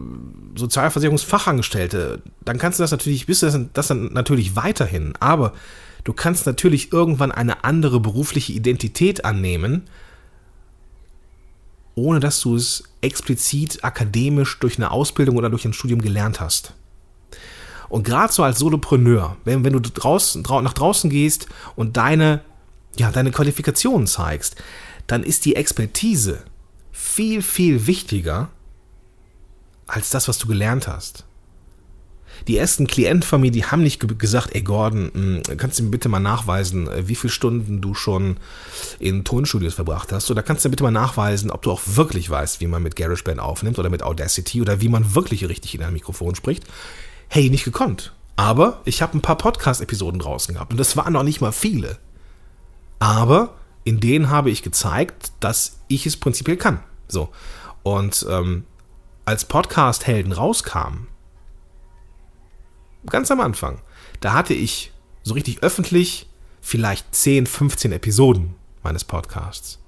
Sozialversicherungsfachangestellte, 0.57 2.23
dann 2.45 2.59
kannst 2.59 2.79
du 2.79 2.83
das 2.83 2.91
natürlich, 2.91 3.27
bist 3.27 3.43
du 3.43 3.47
das, 3.47 3.59
das 3.73 3.89
dann 3.89 4.13
natürlich 4.13 4.57
weiterhin. 4.57 5.15
Aber 5.21 5.53
du 6.05 6.13
kannst 6.13 6.47
natürlich 6.47 6.93
irgendwann 6.93 7.33
eine 7.33 7.65
andere 7.65 8.01
berufliche 8.01 8.53
Identität 8.53 9.25
annehmen, 9.25 9.85
ohne 11.95 12.21
dass 12.21 12.41
du 12.41 12.57
es 12.57 12.85
explizit 13.01 13.85
akademisch 13.85 14.59
durch 14.59 14.77
eine 14.77 14.91
Ausbildung 14.91 15.37
oder 15.37 15.51
durch 15.51 15.65
ein 15.65 15.73
Studium 15.73 16.03
gelernt 16.03 16.41
hast. 16.41 16.75
Und 17.89 18.05
gerade 18.05 18.33
so 18.33 18.43
als 18.43 18.59
Solopreneur, 18.59 19.37
wenn, 19.45 19.65
wenn 19.65 19.73
du 19.73 19.81
draußen, 19.81 20.43
nach 20.43 20.75
draußen 20.75 21.11
gehst 21.11 21.49
und 21.75 21.97
deine, 21.97 22.43
ja, 22.97 23.11
deine 23.11 23.33
Qualifikationen 23.33 24.07
zeigst, 24.07 24.57
dann 25.07 25.25
ist 25.25 25.45
die 25.45 25.57
Expertise 25.57 26.45
viel, 27.01 27.43
viel 27.43 27.87
wichtiger 27.87 28.51
als 29.87 30.11
das, 30.11 30.29
was 30.29 30.39
du 30.39 30.47
gelernt 30.47 30.87
hast. 30.87 31.25
die 32.47 32.57
ersten 32.57 32.87
Klienten 32.87 33.23
von 33.23 33.41
mir, 33.41 33.51
die 33.51 33.65
haben 33.65 33.83
nicht 33.83 34.01
gesagt, 34.19 34.55
ey 34.55 34.63
Gordon, 34.63 35.11
hm, 35.13 35.59
kannst 35.59 35.79
du 35.79 35.83
mir 35.83 35.91
bitte 35.91 36.09
mal 36.09 36.21
nachweisen, 36.21 36.89
äh, 36.89 37.09
wie 37.09 37.15
viele 37.15 37.33
Stunden 37.33 37.81
du 37.81 37.95
schon 37.95 38.39
in 38.99 39.25
Tonstudios 39.25 39.75
verbracht 39.75 40.13
hast? 40.13 40.31
Oder 40.31 40.43
kannst 40.43 40.65
du 40.65 40.69
mir 40.69 40.71
bitte 40.71 40.85
mal 40.85 40.91
nachweisen, 40.91 41.51
ob 41.51 41.63
du 41.63 41.71
auch 41.71 41.83
wirklich 41.85 42.31
weißt, 42.31 42.61
wie 42.61 42.67
man 42.67 42.83
mit 42.83 42.97
GarageBand 42.97 43.41
aufnimmt 43.41 43.79
oder 43.79 43.91
mit 43.91 44.03
Audacity 44.03 44.63
oder 44.63 44.81
wie 44.81 44.89
man 44.89 45.15
wirklich 45.15 45.47
richtig 45.49 45.75
in 45.75 45.83
ein 45.83 45.93
Mikrofon 45.93 46.35
spricht? 46.35 46.65
Hey, 47.29 47.51
nicht 47.51 47.65
gekonnt. 47.65 48.13
Aber 48.37 48.81
ich 48.85 49.03
habe 49.03 49.19
ein 49.19 49.23
paar 49.23 49.37
Podcast-Episoden 49.37 50.21
draußen 50.21 50.55
gehabt 50.55 50.73
und 50.73 50.79
das 50.79 50.97
waren 50.97 51.13
noch 51.13 51.25
nicht 51.25 51.41
mal 51.41 51.53
viele. 51.53 51.99
Aber 53.01 53.55
in 53.85 54.01
denen 54.01 54.31
habe 54.31 54.51
ich 54.51 54.63
gezeigt, 54.63 55.33
dass 55.41 55.81
ich 55.89 56.07
es 56.07 56.17
prinzipiell 56.17 56.57
kann. 56.57 56.81
So. 57.11 57.31
Und 57.83 58.27
ähm, 58.29 58.65
als 59.25 59.45
Podcast-Helden 59.45 60.33
rauskam, 60.33 61.09
ganz 63.07 63.31
am 63.31 63.41
Anfang, 63.41 63.81
da 64.21 64.33
hatte 64.33 64.55
ich 64.55 64.93
so 65.23 65.35
richtig 65.35 65.63
öffentlich 65.63 66.29
vielleicht 66.61 67.15
10, 67.15 67.47
15 67.47 67.93
Episoden 67.93 68.55
meines 68.83 69.05
Podcasts. 69.05 69.79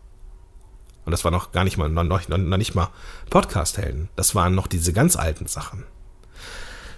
Und 1.04 1.12
das 1.12 1.24
war 1.24 1.30
noch 1.30 1.52
gar 1.52 1.64
nicht 1.64 1.76
mal, 1.76 1.88
noch, 1.88 2.04
noch, 2.04 2.28
noch 2.28 2.56
nicht 2.56 2.74
mal 2.74 2.88
Podcast-Helden. 3.30 4.08
Das 4.16 4.34
waren 4.34 4.54
noch 4.54 4.66
diese 4.66 4.92
ganz 4.92 5.16
alten 5.16 5.46
Sachen. 5.46 5.84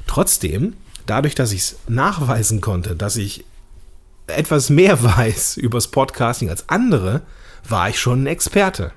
Trotzdem, 0.07 0.75
dadurch, 1.07 1.35
dass 1.35 1.53
ich 1.53 1.61
es 1.61 1.77
nachweisen 1.89 2.61
konnte, 2.61 2.97
dass 2.97 3.17
ich 3.17 3.45
etwas 4.27 4.71
mehr 4.71 5.03
weiß 5.17 5.57
übers 5.57 5.89
Podcasting 5.89 6.51
als 6.51 6.69
andere, 6.69 7.23
war 7.67 7.89
ich 7.89 7.99
schon 7.99 8.25
ein 8.25 8.27
Experte. 8.27 8.93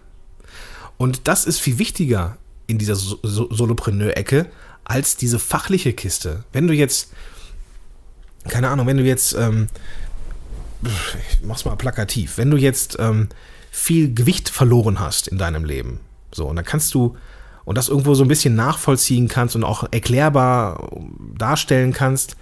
Und 0.98 1.28
das 1.28 1.46
ist 1.46 1.60
viel 1.60 1.80
wichtiger 1.80 2.38
in 2.66 2.78
dieser 2.78 2.96
Solopreneur-Ecke 2.96 4.48
als 4.84 5.18
diese 5.18 5.40
fachliche 5.40 5.94
Kiste. 5.94 6.44
Wenn 6.52 6.68
du 6.68 6.74
jetzt, 6.74 7.12
keine 8.48 8.70
Ahnung, 8.70 8.88
wenn 8.88 8.98
du 8.98 9.04
jetzt, 9.04 9.34
ähm, 9.34 9.68
ich 10.84 11.44
mach's 11.44 11.66
mal 11.66 11.76
plakativ, 11.76 12.38
wenn 12.38 12.52
du 12.52 12.58
jetzt 12.58 12.98
ähm, 13.00 13.30
viel 13.72 14.14
Gewicht 14.14 14.50
verloren 14.50 15.00
hast 15.00 15.28
in 15.28 15.38
deinem 15.38 15.66
Leben, 15.66 16.00
so, 16.34 16.46
und 16.48 16.56
dann 16.56 16.66
kannst 16.66 16.94
du, 16.94 17.16
und 17.66 17.78
das 17.78 17.90
irgendwo 17.90 18.14
so 18.16 18.24
ein 18.24 18.30
bisschen 18.30 18.56
nachvollziehen 18.56 19.28
kannst 19.28 19.56
und 19.56 19.64
auch 19.64 19.88
erklärbar 19.92 20.90
darstellen 21.38 21.94
kannst, 21.94 22.38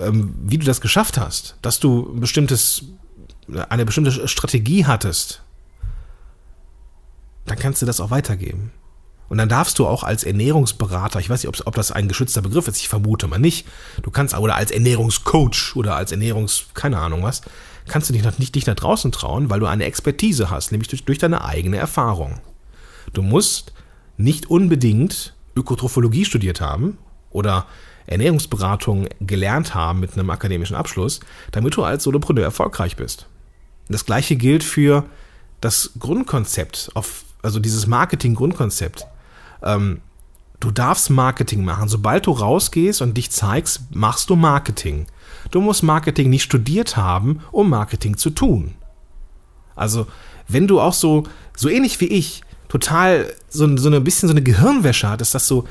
ähm, 0.00 0.34
wie 0.42 0.58
du 0.58 0.66
das 0.66 0.80
geschafft 0.80 1.18
hast, 1.18 1.56
dass 1.62 1.80
du 1.80 2.12
ein 2.14 2.20
bestimmtes, 2.20 2.84
eine 3.68 3.84
bestimmte 3.84 4.28
Strategie 4.28 4.84
hattest, 4.84 5.43
dann 7.46 7.58
kannst 7.58 7.82
du 7.82 7.86
das 7.86 8.00
auch 8.00 8.10
weitergeben. 8.10 8.72
Und 9.28 9.38
dann 9.38 9.48
darfst 9.48 9.78
du 9.78 9.86
auch 9.86 10.04
als 10.04 10.22
Ernährungsberater, 10.22 11.18
ich 11.18 11.30
weiß 11.30 11.42
nicht, 11.42 11.48
ob, 11.48 11.66
ob 11.66 11.74
das 11.74 11.90
ein 11.90 12.08
geschützter 12.08 12.42
Begriff 12.42 12.68
ist, 12.68 12.78
ich 12.78 12.88
vermute 12.88 13.26
mal 13.26 13.38
nicht, 13.38 13.66
du 14.02 14.10
kannst, 14.10 14.36
oder 14.36 14.56
als 14.56 14.70
Ernährungscoach 14.70 15.74
oder 15.76 15.96
als 15.96 16.12
Ernährungs, 16.12 16.66
keine 16.74 16.98
Ahnung 16.98 17.22
was, 17.22 17.42
kannst 17.86 18.08
du 18.08 18.12
dich 18.12 18.22
noch 18.22 18.38
nicht, 18.38 18.54
nicht 18.54 18.66
nach 18.66 18.74
draußen 18.74 19.12
trauen, 19.12 19.50
weil 19.50 19.60
du 19.60 19.66
eine 19.66 19.84
Expertise 19.84 20.50
hast, 20.50 20.72
nämlich 20.72 20.88
durch, 20.88 21.04
durch 21.04 21.18
deine 21.18 21.44
eigene 21.44 21.78
Erfahrung. 21.78 22.40
Du 23.12 23.22
musst 23.22 23.72
nicht 24.16 24.50
unbedingt 24.50 25.34
Ökotrophologie 25.56 26.24
studiert 26.24 26.60
haben 26.60 26.98
oder 27.30 27.66
Ernährungsberatung 28.06 29.08
gelernt 29.20 29.74
haben 29.74 30.00
mit 30.00 30.12
einem 30.12 30.30
akademischen 30.30 30.76
Abschluss, 30.76 31.20
damit 31.52 31.76
du 31.76 31.82
als 31.82 32.04
Solopreneur 32.04 32.44
erfolgreich 32.44 32.96
bist. 32.96 33.26
Das 33.88 34.04
gleiche 34.04 34.36
gilt 34.36 34.64
für 34.64 35.04
das 35.60 35.92
Grundkonzept, 35.98 36.90
auf, 36.94 37.23
also 37.44 37.60
dieses 37.60 37.86
Marketing-Grundkonzept. 37.86 39.06
Ähm, 39.62 40.00
du 40.60 40.70
darfst 40.70 41.10
Marketing 41.10 41.64
machen. 41.64 41.88
Sobald 41.88 42.26
du 42.26 42.32
rausgehst 42.32 43.02
und 43.02 43.16
dich 43.16 43.30
zeigst, 43.30 43.82
machst 43.94 44.30
du 44.30 44.36
Marketing. 44.36 45.06
Du 45.50 45.60
musst 45.60 45.82
Marketing 45.82 46.30
nicht 46.30 46.42
studiert 46.42 46.96
haben, 46.96 47.40
um 47.52 47.70
Marketing 47.70 48.16
zu 48.16 48.30
tun. 48.30 48.74
Also, 49.76 50.06
wenn 50.48 50.66
du 50.66 50.80
auch 50.80 50.94
so, 50.94 51.24
so 51.56 51.68
ähnlich 51.68 52.00
wie 52.00 52.06
ich, 52.06 52.42
total 52.68 53.32
so, 53.48 53.76
so 53.76 53.90
ein 53.90 54.04
bisschen 54.04 54.28
so 54.28 54.32
eine 54.32 54.42
Gehirnwäsche 54.42 55.08
hattest, 55.08 55.34
dass 55.34 55.46
so, 55.46 55.66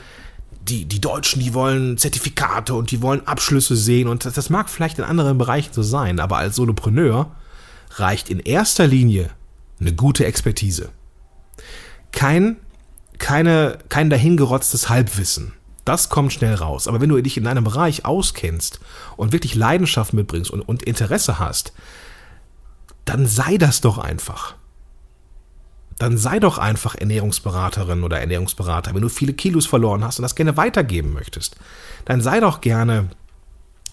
die, 0.68 0.86
die 0.86 1.02
Deutschen, 1.02 1.42
die 1.42 1.54
wollen 1.54 1.98
Zertifikate 1.98 2.74
und 2.74 2.92
die 2.92 3.02
wollen 3.02 3.28
Abschlüsse 3.28 3.76
sehen 3.76 4.08
und 4.08 4.26
das, 4.26 4.34
das 4.34 4.50
mag 4.50 4.70
vielleicht 4.70 4.98
in 4.98 5.04
anderen 5.04 5.38
Bereichen 5.38 5.74
so 5.74 5.84
sein, 5.84 6.20
aber 6.20 6.38
als 6.38 6.56
Solopreneur 6.56 7.32
reicht 7.96 8.30
in 8.30 8.40
erster 8.40 8.88
Linie 8.88 9.30
eine 9.80 9.94
gute 9.94 10.26
Expertise. 10.26 10.90
Kein, 12.12 12.58
keine, 13.20 13.80
kein 13.90 14.10
dahingerotztes 14.10 14.90
Halbwissen. 14.90 15.54
Das 15.86 16.10
kommt 16.10 16.32
schnell 16.32 16.56
raus. 16.56 16.88
Aber 16.88 17.02
wenn 17.02 17.10
du 17.10 17.22
dich 17.22 17.38
in 17.38 17.48
einem 17.48 17.64
Bereich 17.64 18.06
auskennst 18.06 18.80
und 19.18 19.32
wirklich 19.32 19.56
Leidenschaft 19.56 20.14
mitbringst 20.14 20.52
und, 20.52 20.62
und 20.62 20.84
Interesse 20.84 21.40
hast, 21.40 21.74
dann 23.06 23.26
sei 23.26 23.58
das 23.58 23.82
doch 23.82 23.98
einfach 23.98 24.56
dann 26.04 26.18
sei 26.18 26.40
doch 26.40 26.58
einfach 26.58 26.96
Ernährungsberaterin 26.96 28.04
oder 28.04 28.20
Ernährungsberater. 28.20 28.94
Wenn 28.94 29.02
du 29.02 29.10
viele 29.10 29.34
Kilos 29.34 29.66
verloren 29.66 30.04
hast 30.04 30.20
und 30.20 30.24
das 30.24 30.36
gerne 30.36 30.58
weitergeben 30.58 31.14
möchtest, 31.14 31.56
dann 32.06 32.22
sei 32.22 32.40
doch 32.40 32.62
gerne, 32.62 33.10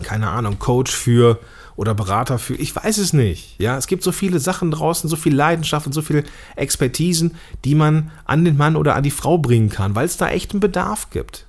keine 0.02 0.30
Ahnung, 0.30 0.58
Coach 0.58 0.92
für 0.92 1.38
oder 1.80 1.94
Berater 1.94 2.38
für, 2.38 2.56
ich 2.56 2.76
weiß 2.76 2.98
es 2.98 3.14
nicht. 3.14 3.58
Ja, 3.58 3.78
es 3.78 3.86
gibt 3.86 4.02
so 4.02 4.12
viele 4.12 4.38
Sachen 4.38 4.70
draußen, 4.70 5.08
so 5.08 5.16
viel 5.16 5.34
Leidenschaft 5.34 5.86
und 5.86 5.94
so 5.94 6.02
viele 6.02 6.24
Expertisen, 6.54 7.36
die 7.64 7.74
man 7.74 8.10
an 8.26 8.44
den 8.44 8.58
Mann 8.58 8.76
oder 8.76 8.96
an 8.96 9.02
die 9.02 9.10
Frau 9.10 9.38
bringen 9.38 9.70
kann, 9.70 9.94
weil 9.94 10.04
es 10.04 10.18
da 10.18 10.28
echt 10.28 10.50
einen 10.50 10.60
Bedarf 10.60 11.08
gibt. 11.08 11.46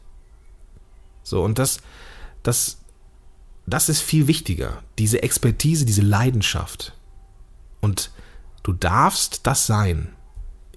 So, 1.21 1.43
und 1.43 1.59
das, 1.59 1.81
das, 2.43 2.77
das 3.65 3.89
ist 3.89 3.99
viel 3.99 4.27
wichtiger. 4.27 4.81
Diese 4.99 5.21
Expertise, 5.21 5.83
diese 5.83 6.01
Leidenschaft. 6.01 6.93
Und 7.81 8.09
du 8.63 8.71
darfst 8.71 9.45
das 9.45 9.67
sein. 9.67 10.13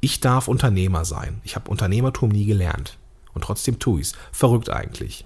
Ich 0.00 0.18
darf 0.18 0.48
Unternehmer 0.48 1.04
sein. 1.04 1.40
Ich 1.44 1.54
habe 1.54 1.70
Unternehmertum 1.70 2.30
nie 2.30 2.46
gelernt. 2.46 2.98
Und 3.34 3.44
trotzdem 3.44 3.78
tue 3.78 4.00
ich 4.00 4.08
es. 4.08 4.14
Verrückt 4.32 4.68
eigentlich. 4.68 5.24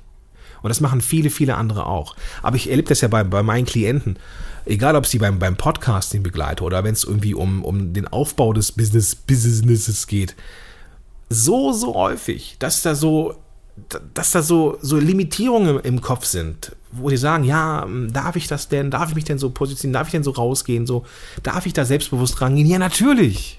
Und 0.62 0.68
das 0.68 0.80
machen 0.80 1.00
viele, 1.00 1.30
viele 1.30 1.56
andere 1.56 1.86
auch. 1.86 2.16
Aber 2.42 2.56
ich 2.56 2.70
erlebe 2.70 2.88
das 2.88 3.00
ja 3.00 3.08
bei, 3.08 3.24
bei 3.24 3.42
meinen 3.42 3.66
Klienten. 3.66 4.18
Egal, 4.64 4.96
ob 4.96 5.06
sie 5.06 5.18
beim, 5.18 5.38
beim 5.38 5.56
Podcasting 5.56 6.22
begleite 6.22 6.64
oder 6.64 6.84
wenn 6.84 6.92
es 6.92 7.04
irgendwie 7.04 7.34
um, 7.34 7.64
um 7.64 7.92
den 7.92 8.08
Aufbau 8.08 8.52
des 8.52 8.72
Business, 8.72 9.14
Businesses 9.14 10.06
geht. 10.06 10.36
So, 11.30 11.72
so 11.72 11.94
häufig, 11.94 12.56
dass 12.58 12.82
da 12.82 12.94
so, 12.94 13.34
dass 14.14 14.32
da 14.32 14.42
so, 14.42 14.78
so 14.80 14.96
Limitierungen 14.96 15.80
im 15.80 16.00
Kopf 16.00 16.24
sind, 16.24 16.74
wo 16.90 17.10
die 17.10 17.16
sagen, 17.16 17.44
ja, 17.44 17.86
darf 18.10 18.36
ich 18.36 18.46
das 18.46 18.68
denn? 18.68 18.90
Darf 18.90 19.10
ich 19.10 19.14
mich 19.14 19.24
denn 19.24 19.38
so 19.38 19.50
positionieren? 19.50 19.94
Darf 19.94 20.08
ich 20.08 20.12
denn 20.12 20.24
so 20.24 20.30
rausgehen? 20.30 20.86
So, 20.86 21.04
darf 21.42 21.66
ich 21.66 21.72
da 21.72 21.84
selbstbewusst 21.84 22.40
rangehen? 22.40 22.66
Ja, 22.66 22.78
natürlich 22.78 23.58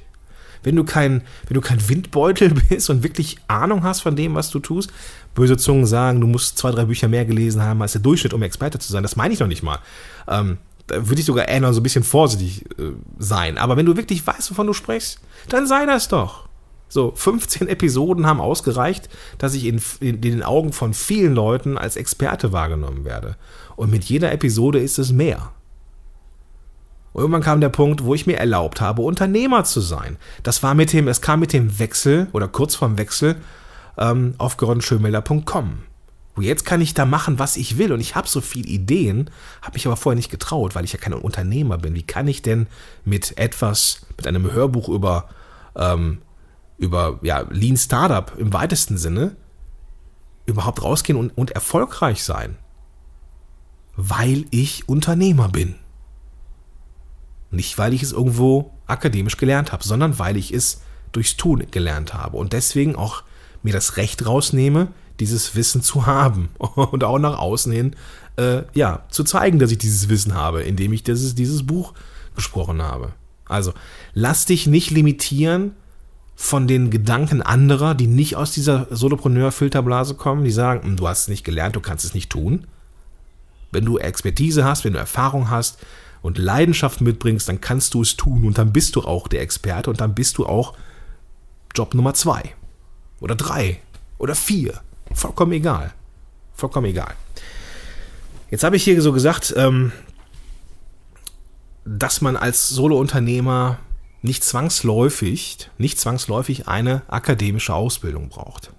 wenn 0.63 0.75
du 0.75 0.83
kein, 0.83 1.23
wenn 1.47 1.55
du 1.55 1.61
kein 1.61 1.87
Windbeutel 1.87 2.53
bist 2.69 2.89
und 2.89 3.03
wirklich 3.03 3.37
Ahnung 3.47 3.83
hast 3.83 4.01
von 4.01 4.15
dem, 4.15 4.35
was 4.35 4.49
du 4.49 4.59
tust, 4.59 4.91
böse 5.35 5.57
Zungen 5.57 5.85
sagen, 5.85 6.21
du 6.21 6.27
musst 6.27 6.57
zwei, 6.57 6.71
drei 6.71 6.85
Bücher 6.85 7.07
mehr 7.07 7.25
gelesen 7.25 7.61
haben 7.61 7.81
als 7.81 7.93
der 7.93 8.01
Durchschnitt, 8.01 8.33
um 8.33 8.43
Experte 8.43 8.79
zu 8.79 8.91
sein. 8.91 9.03
Das 9.03 9.15
meine 9.15 9.33
ich 9.33 9.39
noch 9.39 9.47
nicht 9.47 9.63
mal. 9.63 9.79
Ähm, 10.27 10.57
da 10.87 11.07
würde 11.07 11.19
ich 11.19 11.25
sogar 11.25 11.47
eher 11.47 11.61
noch 11.61 11.71
so 11.71 11.79
ein 11.79 11.83
bisschen 11.83 12.03
vorsichtig 12.03 12.65
äh, 12.79 12.91
sein. 13.19 13.57
Aber 13.57 13.77
wenn 13.77 13.85
du 13.85 13.95
wirklich 13.95 14.25
weißt, 14.25 14.51
wovon 14.51 14.67
du 14.67 14.73
sprichst, 14.73 15.19
dann 15.49 15.67
sei 15.67 15.85
das 15.85 16.07
doch. 16.07 16.49
So, 16.91 17.13
15 17.15 17.67
Episoden 17.67 18.25
haben 18.25 18.41
ausgereicht, 18.41 19.09
dass 19.37 19.53
ich 19.53 19.65
in, 19.65 19.79
in, 19.99 20.21
den 20.21 20.41
Augen 20.41 20.73
von 20.73 20.95
vielen 20.95 21.35
Leuten 21.35 21.77
als 21.77 21.95
Experte 21.95 22.51
wahrgenommen 22.51 23.05
werde. 23.05 23.35
Und 23.75 23.91
mit 23.91 24.05
jeder 24.05 24.31
Episode 24.31 24.79
ist 24.79 24.97
es 24.97 25.11
mehr. 25.11 25.51
Und 27.13 27.21
irgendwann 27.21 27.41
kam 27.41 27.61
der 27.61 27.69
Punkt, 27.69 28.03
wo 28.03 28.13
ich 28.13 28.27
mir 28.27 28.37
erlaubt 28.37 28.81
habe, 28.81 29.01
Unternehmer 29.01 29.63
zu 29.63 29.81
sein. 29.81 30.17
Das 30.43 30.61
war 30.61 30.75
mit 30.75 30.93
dem, 30.93 31.07
es 31.07 31.21
kam 31.21 31.39
mit 31.39 31.53
dem 31.53 31.79
Wechsel 31.79 32.27
oder 32.33 32.47
kurz 32.47 32.75
vorm 32.75 32.97
Wechsel 32.97 33.35
ähm, 33.97 34.35
auf 34.37 34.57
gordonschönmelder.com. 34.57 35.79
Wo 36.35 36.41
jetzt 36.41 36.65
kann 36.65 36.81
ich 36.81 36.93
da 36.93 37.05
machen, 37.05 37.39
was 37.39 37.57
ich 37.57 37.77
will. 37.77 37.91
Und 37.91 37.99
ich 37.99 38.15
habe 38.15 38.27
so 38.27 38.41
viele 38.41 38.67
Ideen, 38.67 39.29
habe 39.61 39.73
mich 39.73 39.87
aber 39.87 39.97
vorher 39.97 40.15
nicht 40.15 40.31
getraut, 40.31 40.75
weil 40.75 40.85
ich 40.85 40.93
ja 40.93 40.99
kein 40.99 41.13
Unternehmer 41.13 41.77
bin. 41.77 41.95
Wie 41.95 42.03
kann 42.03 42.27
ich 42.27 42.41
denn 42.41 42.67
mit 43.03 43.37
etwas, 43.37 44.05
mit 44.15 44.27
einem 44.27 44.51
Hörbuch 44.51 44.87
über, 44.87 45.27
ähm, 45.75 46.19
über 46.77 47.19
ja, 47.23 47.43
Lean 47.49 47.75
Startup 47.75 48.31
im 48.37 48.53
weitesten 48.53 48.97
Sinne 48.97 49.35
überhaupt 50.45 50.83
rausgehen 50.83 51.17
und, 51.17 51.35
und 51.37 51.51
erfolgreich 51.51 52.23
sein? 52.23 52.57
Weil 53.97 54.45
ich 54.51 54.87
Unternehmer 54.87 55.49
bin. 55.49 55.75
Nicht, 57.51 57.77
weil 57.77 57.93
ich 57.93 58.03
es 58.03 58.11
irgendwo 58.11 58.71
akademisch 58.85 59.37
gelernt 59.37 59.71
habe, 59.71 59.83
sondern 59.83 60.19
weil 60.19 60.37
ich 60.37 60.53
es 60.53 60.81
durchs 61.11 61.37
Tun 61.37 61.65
gelernt 61.71 62.13
habe 62.13 62.37
und 62.37 62.53
deswegen 62.53 62.95
auch 62.95 63.23
mir 63.63 63.73
das 63.73 63.97
Recht 63.97 64.25
rausnehme, 64.25 64.89
dieses 65.19 65.55
Wissen 65.55 65.81
zu 65.81 66.05
haben 66.05 66.49
und 66.57 67.03
auch 67.03 67.19
nach 67.19 67.37
außen 67.37 67.71
hin, 67.71 67.95
äh, 68.37 68.63
ja, 68.73 69.03
zu 69.09 69.23
zeigen, 69.23 69.59
dass 69.59 69.71
ich 69.71 69.77
dieses 69.77 70.09
Wissen 70.09 70.33
habe, 70.33 70.63
indem 70.63 70.93
ich 70.93 71.03
dieses, 71.03 71.35
dieses 71.35 71.65
Buch 71.65 71.93
gesprochen 72.35 72.81
habe. 72.81 73.13
Also, 73.45 73.73
lass 74.13 74.45
dich 74.45 74.67
nicht 74.67 74.91
limitieren 74.91 75.75
von 76.35 76.67
den 76.67 76.89
Gedanken 76.89 77.41
anderer, 77.41 77.95
die 77.95 78.07
nicht 78.07 78.37
aus 78.37 78.51
dieser 78.53 78.87
Solopreneur-Filterblase 78.91 80.15
kommen, 80.15 80.45
die 80.45 80.51
sagen, 80.51 80.83
hm, 80.83 80.95
du 80.95 81.07
hast 81.07 81.23
es 81.23 81.27
nicht 81.27 81.43
gelernt, 81.43 81.75
du 81.75 81.81
kannst 81.81 82.05
es 82.05 82.13
nicht 82.13 82.29
tun. 82.29 82.65
Wenn 83.71 83.85
du 83.85 83.97
Expertise 83.97 84.63
hast, 84.63 84.85
wenn 84.85 84.93
du 84.93 84.99
Erfahrung 84.99 85.49
hast 85.49 85.79
und 86.21 86.37
Leidenschaft 86.37 87.01
mitbringst, 87.01 87.47
dann 87.47 87.61
kannst 87.61 87.93
du 87.93 88.01
es 88.01 88.17
tun 88.17 88.45
und 88.45 88.57
dann 88.57 88.73
bist 88.73 88.95
du 88.95 89.01
auch 89.01 89.27
der 89.27 89.41
Experte 89.41 89.89
und 89.89 90.01
dann 90.01 90.15
bist 90.15 90.37
du 90.37 90.45
auch 90.45 90.73
Job 91.75 91.93
Nummer 91.93 92.13
zwei 92.13 92.55
oder 93.19 93.35
drei 93.35 93.81
oder 94.17 94.35
vier. 94.35 94.81
Vollkommen 95.13 95.53
egal. 95.53 95.93
Vollkommen 96.53 96.87
egal. 96.87 97.13
Jetzt 98.51 98.63
habe 98.63 98.75
ich 98.75 98.83
hier 98.83 99.01
so 99.01 99.13
gesagt, 99.13 99.53
ähm, 99.55 99.91
dass 101.85 102.21
man 102.21 102.35
als 102.35 102.69
Solo-Unternehmer 102.69 103.79
nicht 104.21 104.43
zwangsläufig, 104.43 105.69
nicht 105.77 105.99
zwangsläufig 105.99 106.67
eine 106.67 107.03
akademische 107.07 107.73
Ausbildung 107.73 108.29
braucht. 108.29 108.71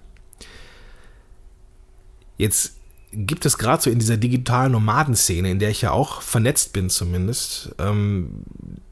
Jetzt 2.37 2.77
gibt 3.11 3.45
es 3.45 3.57
gerade 3.57 3.83
so 3.83 3.89
in 3.89 3.99
dieser 3.99 4.17
digitalen 4.17 4.71
Nomadenszene, 4.71 5.51
in 5.51 5.59
der 5.59 5.69
ich 5.69 5.81
ja 5.81 5.91
auch 5.91 6.21
vernetzt 6.21 6.73
bin 6.73 6.89
zumindest, 6.89 7.75
ähm, 7.79 8.43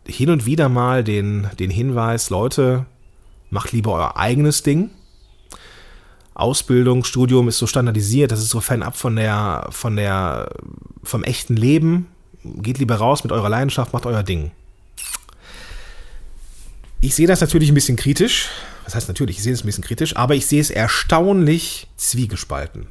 hin 0.05 0.29
und 0.29 0.45
wieder 0.45 0.69
mal 0.69 1.03
den, 1.03 1.47
den 1.59 1.69
Hinweis, 1.69 2.29
Leute, 2.29 2.85
macht 3.49 3.71
lieber 3.71 3.93
euer 3.93 4.17
eigenes 4.17 4.63
Ding. 4.63 4.89
Ausbildung, 6.33 7.03
Studium 7.03 7.47
ist 7.47 7.57
so 7.57 7.67
standardisiert, 7.67 8.31
das 8.31 8.39
ist 8.39 8.49
so 8.49 8.61
fernab 8.61 8.95
von 8.95 9.15
der, 9.15 9.67
von 9.71 9.95
der, 9.95 10.49
vom 11.03 11.23
echten 11.23 11.55
Leben. 11.55 12.07
Geht 12.43 12.77
lieber 12.77 12.95
raus 12.95 13.23
mit 13.23 13.31
eurer 13.31 13.49
Leidenschaft, 13.49 13.91
macht 13.93 14.05
euer 14.05 14.23
Ding. 14.23 14.51
Ich 17.01 17.15
sehe 17.15 17.27
das 17.27 17.41
natürlich 17.41 17.69
ein 17.69 17.75
bisschen 17.75 17.97
kritisch. 17.97 18.49
Was 18.85 18.95
heißt 18.95 19.07
natürlich, 19.07 19.38
ich 19.38 19.43
sehe 19.43 19.53
es 19.53 19.63
ein 19.63 19.65
bisschen 19.65 19.83
kritisch, 19.83 20.15
aber 20.15 20.35
ich 20.35 20.47
sehe 20.47 20.61
es 20.61 20.69
erstaunlich 20.69 21.88
zwiegespalten. 21.97 22.88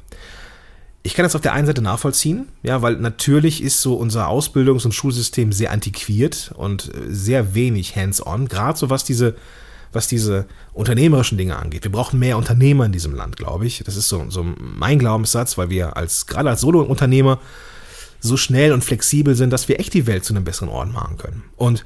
Ich 1.01 1.13
kann 1.13 1.23
das 1.23 1.35
auf 1.35 1.41
der 1.41 1.53
einen 1.53 1.65
Seite 1.65 1.81
nachvollziehen, 1.81 2.49
ja, 2.61 2.81
weil 2.81 2.97
natürlich 2.97 3.63
ist 3.63 3.81
so 3.81 3.95
unser 3.95 4.27
Ausbildungs- 4.27 4.85
und 4.85 4.93
Schulsystem 4.93 5.53
sehr 5.53 5.71
antiquiert 5.71 6.51
und 6.55 6.93
äh, 6.93 7.13
sehr 7.13 7.53
wenig 7.53 7.95
hands-on, 7.95 8.47
gerade 8.49 8.77
so 8.77 8.89
was 8.89 9.05
diese, 9.05 9.35
was 9.93 10.07
diese 10.07 10.45
unternehmerischen 10.73 11.37
Dinge 11.37 11.55
angeht. 11.55 11.83
Wir 11.83 11.91
brauchen 11.91 12.19
mehr 12.19 12.37
Unternehmer 12.37 12.85
in 12.85 12.91
diesem 12.91 13.15
Land, 13.15 13.37
glaube 13.37 13.65
ich. 13.65 13.81
Das 13.85 13.95
ist 13.95 14.09
so, 14.09 14.25
so 14.29 14.45
mein 14.57 14.99
Glaubenssatz, 14.99 15.57
weil 15.57 15.69
wir 15.69 15.95
als, 15.95 16.27
gerade 16.27 16.49
als 16.49 16.61
Solo-Unternehmer 16.61 17.39
so 18.19 18.35
schnell 18.35 18.73
und 18.73 18.83
flexibel 18.83 19.35
sind, 19.35 19.51
dass 19.51 19.69
wir 19.69 19.79
echt 19.79 19.93
die 19.93 20.05
Welt 20.05 20.25
zu 20.25 20.33
einem 20.33 20.43
besseren 20.43 20.69
Ort 20.69 20.91
machen 20.91 21.17
können. 21.17 21.43
Und 21.55 21.85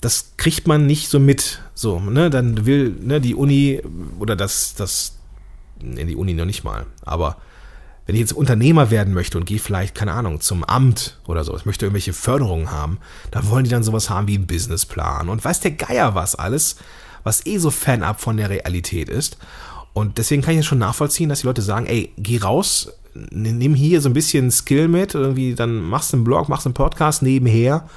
das 0.00 0.32
kriegt 0.36 0.66
man 0.66 0.86
nicht 0.86 1.08
so 1.08 1.18
mit. 1.18 1.62
So, 1.74 1.98
ne, 1.98 2.30
dann 2.30 2.66
will 2.66 2.90
ne, 3.00 3.20
die 3.20 3.34
Uni 3.34 3.82
oder 4.18 4.36
das, 4.36 4.74
das, 4.74 5.16
in 5.80 6.06
die 6.06 6.16
Uni 6.16 6.34
noch 6.34 6.44
nicht 6.44 6.64
mal, 6.64 6.86
aber 7.02 7.36
wenn 8.06 8.14
ich 8.14 8.20
jetzt 8.20 8.32
Unternehmer 8.32 8.90
werden 8.90 9.12
möchte 9.12 9.36
und 9.36 9.44
gehe 9.44 9.58
vielleicht, 9.58 9.94
keine 9.94 10.12
Ahnung, 10.12 10.40
zum 10.40 10.64
Amt 10.64 11.18
oder 11.26 11.42
so, 11.44 11.56
ich 11.56 11.66
möchte 11.66 11.86
irgendwelche 11.86 12.12
Förderungen 12.12 12.70
haben, 12.70 12.98
da 13.32 13.48
wollen 13.48 13.64
die 13.64 13.70
dann 13.70 13.82
sowas 13.82 14.08
haben 14.08 14.28
wie 14.28 14.36
einen 14.36 14.46
Businessplan 14.46 15.28
und 15.28 15.44
weiß 15.44 15.60
der 15.60 15.72
Geier 15.72 16.14
was 16.14 16.36
alles, 16.36 16.76
was 17.24 17.44
eh 17.46 17.58
so 17.58 17.70
fernab 17.70 18.20
von 18.20 18.36
der 18.36 18.48
Realität 18.48 19.08
ist. 19.08 19.38
Und 19.92 20.18
deswegen 20.18 20.42
kann 20.42 20.54
ich 20.54 20.60
es 20.60 20.66
schon 20.66 20.78
nachvollziehen, 20.78 21.28
dass 21.28 21.40
die 21.40 21.46
Leute 21.46 21.62
sagen, 21.62 21.86
ey, 21.86 22.12
geh 22.16 22.38
raus, 22.38 22.92
nimm 23.30 23.74
hier 23.74 24.00
so 24.00 24.08
ein 24.08 24.14
bisschen 24.14 24.50
Skill 24.50 24.88
mit, 24.88 25.14
irgendwie, 25.14 25.54
dann 25.54 25.80
machst 25.80 26.12
du 26.12 26.18
einen 26.18 26.24
Blog, 26.24 26.48
machst 26.48 26.66
einen 26.66 26.74
Podcast 26.74 27.22
nebenher 27.22 27.88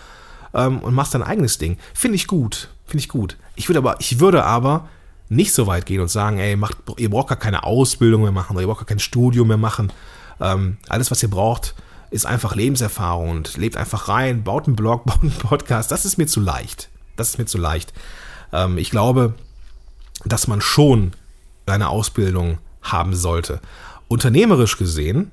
ähm, 0.53 0.79
und 0.79 0.93
machst 0.93 1.13
dein 1.13 1.23
eigenes 1.23 1.57
Ding. 1.57 1.77
Finde 1.93 2.15
ich 2.15 2.27
gut, 2.27 2.69
finde 2.85 3.01
ich 3.01 3.09
gut. 3.09 3.37
Ich 3.55 3.69
würde 3.69 3.79
aber, 3.79 3.97
ich 3.99 4.19
würde 4.19 4.43
aber 4.43 4.87
nicht 5.29 5.53
so 5.53 5.67
weit 5.67 5.85
gehen 5.85 6.01
und 6.01 6.09
sagen, 6.09 6.39
ey, 6.39 6.55
macht, 6.55 6.77
ihr 6.97 7.09
braucht 7.09 7.29
gar 7.29 7.37
keine 7.37 7.63
Ausbildung 7.63 8.23
mehr 8.23 8.31
machen 8.31 8.53
oder 8.53 8.61
ihr 8.61 8.67
braucht 8.67 8.79
gar 8.79 8.87
kein 8.87 8.99
Studium 8.99 9.47
mehr 9.47 9.57
machen. 9.57 9.93
Ähm, 10.41 10.77
alles, 10.87 11.11
was 11.11 11.21
ihr 11.21 11.29
braucht, 11.29 11.75
ist 12.09 12.25
einfach 12.25 12.55
Lebenserfahrung 12.55 13.29
und 13.29 13.57
lebt 13.57 13.77
einfach 13.77 14.09
rein, 14.09 14.43
baut 14.43 14.67
einen 14.67 14.75
Blog, 14.75 15.05
baut 15.05 15.21
einen 15.21 15.31
Podcast. 15.31 15.91
Das 15.91 16.05
ist 16.05 16.17
mir 16.17 16.27
zu 16.27 16.39
leicht. 16.39 16.89
Das 17.15 17.29
ist 17.29 17.37
mir 17.37 17.45
zu 17.45 17.57
leicht. 17.57 17.93
Ähm, 18.51 18.77
ich 18.77 18.89
glaube, 18.89 19.35
dass 20.25 20.47
man 20.47 20.61
schon 20.61 21.13
eine 21.65 21.89
Ausbildung 21.89 22.57
haben 22.81 23.15
sollte. 23.15 23.61
Unternehmerisch 24.07 24.77
gesehen, 24.77 25.29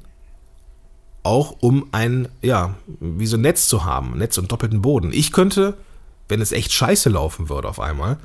auch 1.22 1.56
um 1.60 1.88
ein, 1.92 2.28
ja, 2.42 2.74
wie 3.00 3.26
so 3.26 3.38
ein 3.38 3.40
Netz 3.40 3.68
zu 3.68 3.84
haben, 3.86 4.18
Netz 4.18 4.36
und 4.36 4.52
doppelten 4.52 4.82
Boden. 4.82 5.12
Ich 5.12 5.32
könnte, 5.32 5.78
wenn 6.28 6.42
es 6.42 6.52
echt 6.52 6.72
scheiße 6.72 7.08
laufen 7.08 7.48
würde 7.48 7.68
auf 7.68 7.80
einmal, 7.80 8.18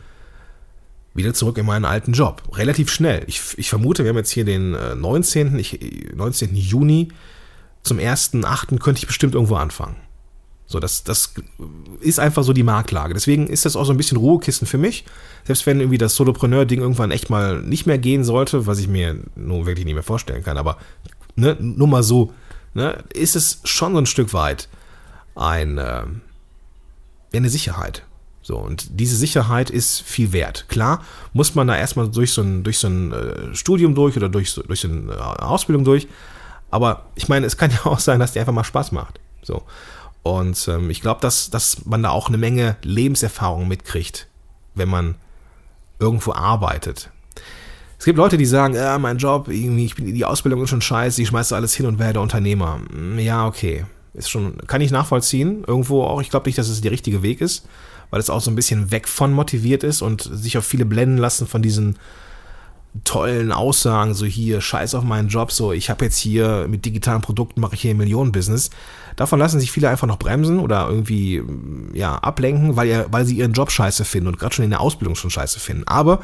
wieder 1.13 1.33
zurück 1.33 1.57
in 1.57 1.65
meinen 1.65 1.85
alten 1.85 2.13
Job. 2.13 2.43
Relativ 2.53 2.91
schnell. 2.91 3.23
Ich, 3.27 3.41
ich 3.57 3.69
vermute, 3.69 4.03
wir 4.03 4.09
haben 4.09 4.17
jetzt 4.17 4.31
hier 4.31 4.45
den 4.45 4.71
19. 4.71 5.55
Äh, 5.55 5.59
ich, 5.59 5.79
19. 6.15 6.55
Juni. 6.55 7.09
Zum 7.83 7.97
1.8. 7.97 8.77
könnte 8.79 8.99
ich 8.99 9.07
bestimmt 9.07 9.33
irgendwo 9.33 9.55
anfangen. 9.55 9.95
So, 10.71 10.79
das, 10.79 11.03
das 11.03 11.33
ist 11.99 12.19
einfach 12.19 12.43
so 12.43 12.53
die 12.53 12.63
Marktlage. 12.63 13.13
Deswegen 13.13 13.47
ist 13.47 13.65
das 13.65 13.75
auch 13.75 13.83
so 13.83 13.91
ein 13.91 13.97
bisschen 13.97 14.17
Ruhekissen 14.17 14.65
für 14.65 14.77
mich. 14.77 15.03
Selbst 15.43 15.65
wenn 15.65 15.81
irgendwie 15.81 15.97
das 15.97 16.15
Solopreneur-Ding 16.15 16.79
irgendwann 16.79 17.11
echt 17.11 17.29
mal 17.29 17.61
nicht 17.61 17.87
mehr 17.87 17.97
gehen 17.97 18.23
sollte, 18.23 18.67
was 18.67 18.79
ich 18.79 18.87
mir 18.87 19.17
nur 19.35 19.65
wirklich 19.65 19.85
nicht 19.85 19.95
mehr 19.95 20.03
vorstellen 20.03 20.43
kann, 20.43 20.57
aber 20.57 20.77
ne, 21.35 21.57
nur 21.59 21.87
mal 21.87 22.03
so, 22.03 22.33
ne, 22.73 23.03
ist 23.13 23.35
es 23.35 23.59
schon 23.65 23.91
so 23.91 23.97
ein 23.97 24.05
Stück 24.05 24.33
weit 24.33 24.69
ein, 25.35 25.77
äh, 25.77 26.03
eine 27.33 27.49
Sicherheit. 27.49 28.03
So, 28.51 28.57
und 28.57 28.99
diese 28.99 29.15
Sicherheit 29.15 29.69
ist 29.69 30.01
viel 30.01 30.33
wert. 30.33 30.65
Klar, 30.67 31.05
muss 31.31 31.55
man 31.55 31.67
da 31.67 31.77
erstmal 31.77 32.09
durch 32.09 32.33
so 32.33 32.41
ein, 32.41 32.63
durch 32.63 32.79
so 32.79 32.87
ein 32.87 33.13
äh, 33.13 33.55
Studium 33.55 33.95
durch 33.95 34.17
oder 34.17 34.27
durch, 34.27 34.53
durch 34.53 34.81
so 34.81 34.89
eine 34.89 35.41
Ausbildung 35.41 35.85
durch. 35.85 36.09
Aber 36.69 37.05
ich 37.15 37.29
meine, 37.29 37.45
es 37.45 37.55
kann 37.55 37.71
ja 37.85 37.85
auch 37.85 37.99
sein, 37.99 38.19
dass 38.19 38.33
die 38.33 38.41
einfach 38.41 38.51
mal 38.51 38.65
Spaß 38.65 38.91
macht. 38.91 39.21
So. 39.41 39.63
Und 40.21 40.67
ähm, 40.67 40.89
ich 40.89 40.99
glaube, 40.99 41.21
dass, 41.21 41.49
dass 41.49 41.85
man 41.85 42.03
da 42.03 42.09
auch 42.09 42.27
eine 42.27 42.37
Menge 42.37 42.75
Lebenserfahrung 42.81 43.69
mitkriegt, 43.69 44.27
wenn 44.75 44.89
man 44.89 45.15
irgendwo 45.99 46.33
arbeitet. 46.33 47.09
Es 47.99 48.03
gibt 48.03 48.17
Leute, 48.17 48.35
die 48.35 48.45
sagen, 48.45 48.75
äh, 48.75 48.99
mein 48.99 49.17
Job, 49.17 49.47
irgendwie, 49.47 49.85
ich 49.85 49.95
bin, 49.95 50.13
die 50.13 50.25
Ausbildung 50.25 50.61
ist 50.61 50.71
schon 50.71 50.81
scheiße, 50.81 51.21
ich 51.21 51.29
schmeiße 51.29 51.55
alles 51.55 51.73
hin 51.73 51.85
und 51.85 51.99
werde 51.99 52.19
Unternehmer. 52.19 52.81
Hm, 52.91 53.17
ja, 53.17 53.47
okay. 53.47 53.85
Ist 54.13 54.29
schon, 54.29 54.57
kann 54.67 54.81
ich 54.81 54.91
nachvollziehen. 54.91 55.63
Irgendwo 55.65 56.03
auch, 56.03 56.21
ich 56.21 56.29
glaube 56.29 56.49
nicht, 56.49 56.57
dass 56.57 56.67
es 56.67 56.81
der 56.81 56.91
richtige 56.91 57.23
Weg 57.23 57.39
ist, 57.39 57.65
weil 58.11 58.19
es 58.19 58.29
auch 58.29 58.41
so 58.41 58.51
ein 58.51 58.55
bisschen 58.55 58.91
weg 58.91 59.07
von 59.07 59.33
motiviert 59.33 59.83
ist 59.83 60.03
und 60.03 60.21
sich 60.21 60.57
auf 60.57 60.65
viele 60.65 60.85
blenden 60.85 61.17
lassen 61.17 61.47
von 61.47 61.63
diesen 61.63 61.97
tollen 63.05 63.53
Aussagen, 63.53 64.13
so 64.13 64.25
hier, 64.25 64.59
scheiß 64.59 64.95
auf 64.95 65.03
meinen 65.03 65.29
Job, 65.29 65.51
so 65.51 65.71
ich 65.71 65.89
habe 65.89 66.03
jetzt 66.05 66.17
hier 66.17 66.67
mit 66.69 66.85
digitalen 66.85 67.21
Produkten 67.21 67.61
mache 67.61 67.75
ich 67.75 67.81
hier 67.81 67.95
Millionenbusiness. 67.95 68.69
Davon 69.15 69.39
lassen 69.39 69.59
sich 69.59 69.71
viele 69.71 69.89
einfach 69.89 70.07
noch 70.07 70.19
bremsen 70.19 70.59
oder 70.59 70.87
irgendwie 70.89 71.41
ja 71.93 72.15
ablenken, 72.15 72.75
weil, 72.75 72.87
ihr, 72.89 73.05
weil 73.09 73.25
sie 73.25 73.37
ihren 73.37 73.53
Job 73.53 73.71
scheiße 73.71 74.03
finden 74.03 74.27
und 74.27 74.37
gerade 74.37 74.53
schon 74.53 74.65
in 74.65 74.71
der 74.71 74.81
Ausbildung 74.81 75.15
schon 75.15 75.29
scheiße 75.29 75.59
finden. 75.59 75.87
Aber 75.87 76.19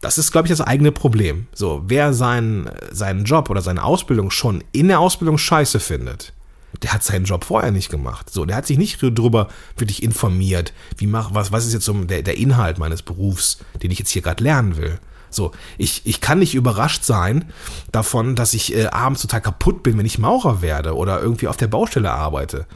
das 0.00 0.18
ist, 0.18 0.32
glaube 0.32 0.48
ich, 0.48 0.50
das 0.50 0.60
eigene 0.60 0.90
Problem. 0.90 1.46
So, 1.54 1.82
wer 1.86 2.12
seinen, 2.12 2.68
seinen 2.90 3.24
Job 3.24 3.48
oder 3.48 3.62
seine 3.62 3.84
Ausbildung 3.84 4.32
schon 4.32 4.64
in 4.72 4.88
der 4.88 4.98
Ausbildung 4.98 5.38
scheiße 5.38 5.78
findet, 5.78 6.32
der 6.80 6.92
hat 6.92 7.02
seinen 7.04 7.24
Job 7.24 7.44
vorher 7.44 7.70
nicht 7.70 7.90
gemacht. 7.90 8.30
So, 8.30 8.44
der 8.44 8.56
hat 8.56 8.66
sich 8.66 8.78
nicht 8.78 9.02
darüber 9.02 9.48
wirklich 9.76 10.02
informiert, 10.02 10.72
wie 10.96 11.06
mach, 11.06 11.34
was, 11.34 11.52
was 11.52 11.66
ist 11.66 11.74
jetzt 11.74 11.84
so 11.84 11.92
der, 12.04 12.22
der 12.22 12.38
Inhalt 12.38 12.78
meines 12.78 13.02
Berufs, 13.02 13.58
den 13.82 13.90
ich 13.90 13.98
jetzt 13.98 14.10
hier 14.10 14.22
gerade 14.22 14.42
lernen 14.42 14.76
will. 14.76 14.98
So, 15.30 15.52
ich, 15.78 16.02
ich 16.04 16.20
kann 16.20 16.38
nicht 16.38 16.54
überrascht 16.54 17.04
sein 17.04 17.46
davon, 17.90 18.36
dass 18.36 18.54
ich 18.54 18.74
äh, 18.74 18.86
abends 18.86 19.22
total 19.22 19.40
kaputt 19.40 19.82
bin, 19.82 19.96
wenn 19.98 20.06
ich 20.06 20.18
Maurer 20.18 20.60
werde 20.60 20.94
oder 20.94 21.20
irgendwie 21.20 21.48
auf 21.48 21.56
der 21.56 21.68
Baustelle 21.68 22.10
arbeite. 22.10 22.66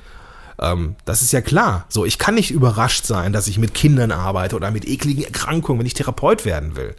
Ähm, 0.58 0.96
das 1.04 1.22
ist 1.22 1.32
ja 1.32 1.42
klar. 1.42 1.84
So, 1.88 2.04
ich 2.04 2.18
kann 2.18 2.34
nicht 2.34 2.50
überrascht 2.50 3.04
sein, 3.04 3.32
dass 3.32 3.46
ich 3.46 3.58
mit 3.58 3.74
Kindern 3.74 4.10
arbeite 4.10 4.56
oder 4.56 4.70
mit 4.70 4.88
ekligen 4.88 5.24
Erkrankungen, 5.24 5.80
wenn 5.80 5.86
ich 5.86 5.94
Therapeut 5.94 6.44
werden 6.44 6.76
will. 6.76 6.94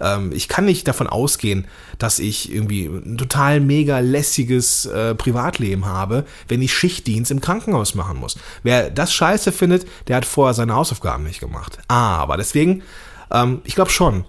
Ähm, 0.00 0.32
ich 0.32 0.48
kann 0.48 0.64
nicht 0.64 0.86
davon 0.88 1.06
ausgehen, 1.06 1.66
dass 1.98 2.18
ich 2.18 2.52
irgendwie 2.52 2.86
ein 2.86 3.18
total 3.18 3.60
mega 3.60 4.00
lässiges 4.00 4.86
äh, 4.86 5.14
Privatleben 5.14 5.86
habe, 5.86 6.24
wenn 6.46 6.62
ich 6.62 6.72
Schichtdienst 6.72 7.30
im 7.30 7.40
Krankenhaus 7.40 7.94
machen 7.94 8.18
muss. 8.18 8.38
Wer 8.62 8.90
das 8.90 9.12
scheiße 9.12 9.52
findet, 9.52 9.86
der 10.08 10.16
hat 10.16 10.24
vorher 10.24 10.54
seine 10.54 10.74
Hausaufgaben 10.74 11.24
nicht 11.24 11.40
gemacht. 11.40 11.78
Aber 11.88 12.36
deswegen, 12.36 12.82
ähm, 13.30 13.60
ich 13.64 13.74
glaube 13.74 13.90
schon, 13.90 14.24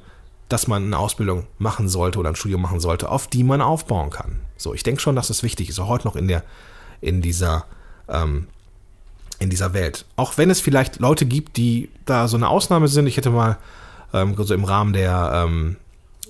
dass 0.50 0.68
man 0.68 0.86
eine 0.86 0.98
Ausbildung 0.98 1.46
machen 1.60 1.88
sollte 1.88 2.20
oder 2.20 2.30
ein 2.30 2.36
Studium 2.36 2.62
machen 2.62 2.80
sollte, 2.80 3.10
auf 3.10 3.28
die 3.28 3.44
man 3.44 3.62
aufbauen 3.62 4.10
kann. 4.10 4.42
So, 4.58 4.74
ich 4.74 4.84
denke 4.84 5.00
schon, 5.00 5.16
dass 5.16 5.28
das 5.28 5.44
wichtig 5.44 5.70
ist, 5.70 5.80
auch 5.80 5.88
heute 5.88 6.08
noch 6.08 6.16
in 6.16 6.28
der, 6.28 6.44
in 7.02 7.22
dieser, 7.22 7.66
ähm, 8.08 8.48
in 9.38 9.52
dieser 9.52 9.74
Welt. 9.74 10.06
Auch 10.16 10.38
wenn 10.38 10.50
es 10.50 10.60
vielleicht 10.60 11.00
Leute 11.00 11.26
gibt, 11.26 11.56
die 11.56 11.90
da 12.06 12.28
so 12.28 12.36
eine 12.36 12.50
Ausnahme 12.50 12.88
sind. 12.88 13.06
Ich 13.06 13.16
hätte 13.16 13.30
mal 13.30 13.58
ähm, 14.14 14.36
so 14.38 14.54
im 14.54 14.64
Rahmen 14.64 14.94
der 14.94 15.46
ähm, 15.48 15.78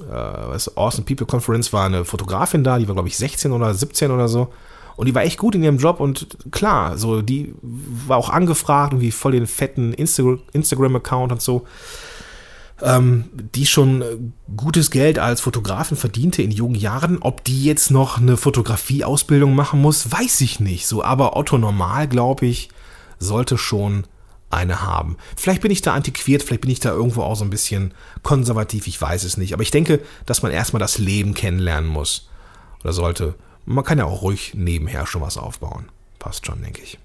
äh, 0.09 0.13
Awesome 0.13 1.05
People 1.05 1.25
Conference 1.25 1.73
war 1.73 1.85
eine 1.85 2.05
Fotografin 2.05 2.63
da, 2.63 2.77
die 2.77 2.87
war 2.87 2.95
glaube 2.95 3.07
ich 3.07 3.17
16 3.17 3.51
oder 3.51 3.73
17 3.73 4.11
oder 4.11 4.27
so. 4.27 4.49
Und 4.95 5.05
die 5.05 5.15
war 5.15 5.23
echt 5.23 5.37
gut 5.37 5.55
in 5.55 5.63
ihrem 5.63 5.77
Job 5.77 6.01
und 6.01 6.27
klar, 6.51 6.97
so 6.97 7.21
die 7.21 7.53
war 7.61 8.17
auch 8.17 8.29
angefragt, 8.29 8.91
irgendwie 8.91 9.11
voll 9.11 9.31
den 9.31 9.47
fetten 9.47 9.93
Insta 9.93 10.37
Instagram-Account 10.51 11.31
und 11.31 11.41
so 11.41 11.65
ähm, 12.81 13.25
die 13.55 13.65
schon 13.65 14.01
äh, 14.01 14.17
gutes 14.55 14.91
Geld 14.91 15.19
als 15.19 15.41
Fotografin 15.41 15.97
verdiente 15.97 16.41
in 16.41 16.51
jungen 16.51 16.75
Jahren. 16.75 17.17
Ob 17.21 17.43
die 17.43 17.63
jetzt 17.63 17.91
noch 17.91 18.17
eine 18.17 18.37
Fotografieausbildung 18.37 19.55
machen 19.55 19.81
muss, 19.81 20.11
weiß 20.11 20.41
ich 20.41 20.59
nicht. 20.59 20.87
So, 20.87 21.03
aber 21.03 21.35
Otto 21.35 21.57
Normal, 21.57 22.07
glaube 22.07 22.45
ich, 22.45 22.69
sollte 23.19 23.57
schon 23.57 24.05
eine 24.49 24.81
haben. 24.81 25.17
Vielleicht 25.35 25.61
bin 25.61 25.71
ich 25.71 25.81
da 25.81 25.93
antiquiert, 25.93 26.43
vielleicht 26.43 26.61
bin 26.61 26.71
ich 26.71 26.79
da 26.79 26.91
irgendwo 26.91 27.21
auch 27.21 27.35
so 27.35 27.43
ein 27.43 27.49
bisschen 27.49 27.93
konservativ, 28.23 28.87
ich 28.87 28.99
weiß 28.99 29.23
es 29.23 29.37
nicht. 29.37 29.53
Aber 29.53 29.63
ich 29.63 29.71
denke, 29.71 30.01
dass 30.25 30.41
man 30.41 30.51
erstmal 30.51 30.79
das 30.79 30.97
Leben 30.97 31.33
kennenlernen 31.33 31.89
muss. 31.89 32.29
Oder 32.83 32.93
sollte. 32.93 33.35
Man 33.65 33.83
kann 33.83 33.97
ja 33.97 34.05
auch 34.05 34.21
ruhig 34.21 34.53
nebenher 34.55 35.05
schon 35.05 35.21
was 35.21 35.37
aufbauen. 35.37 35.89
Passt 36.17 36.45
schon, 36.45 36.61
denke 36.61 36.81
ich. 36.81 36.97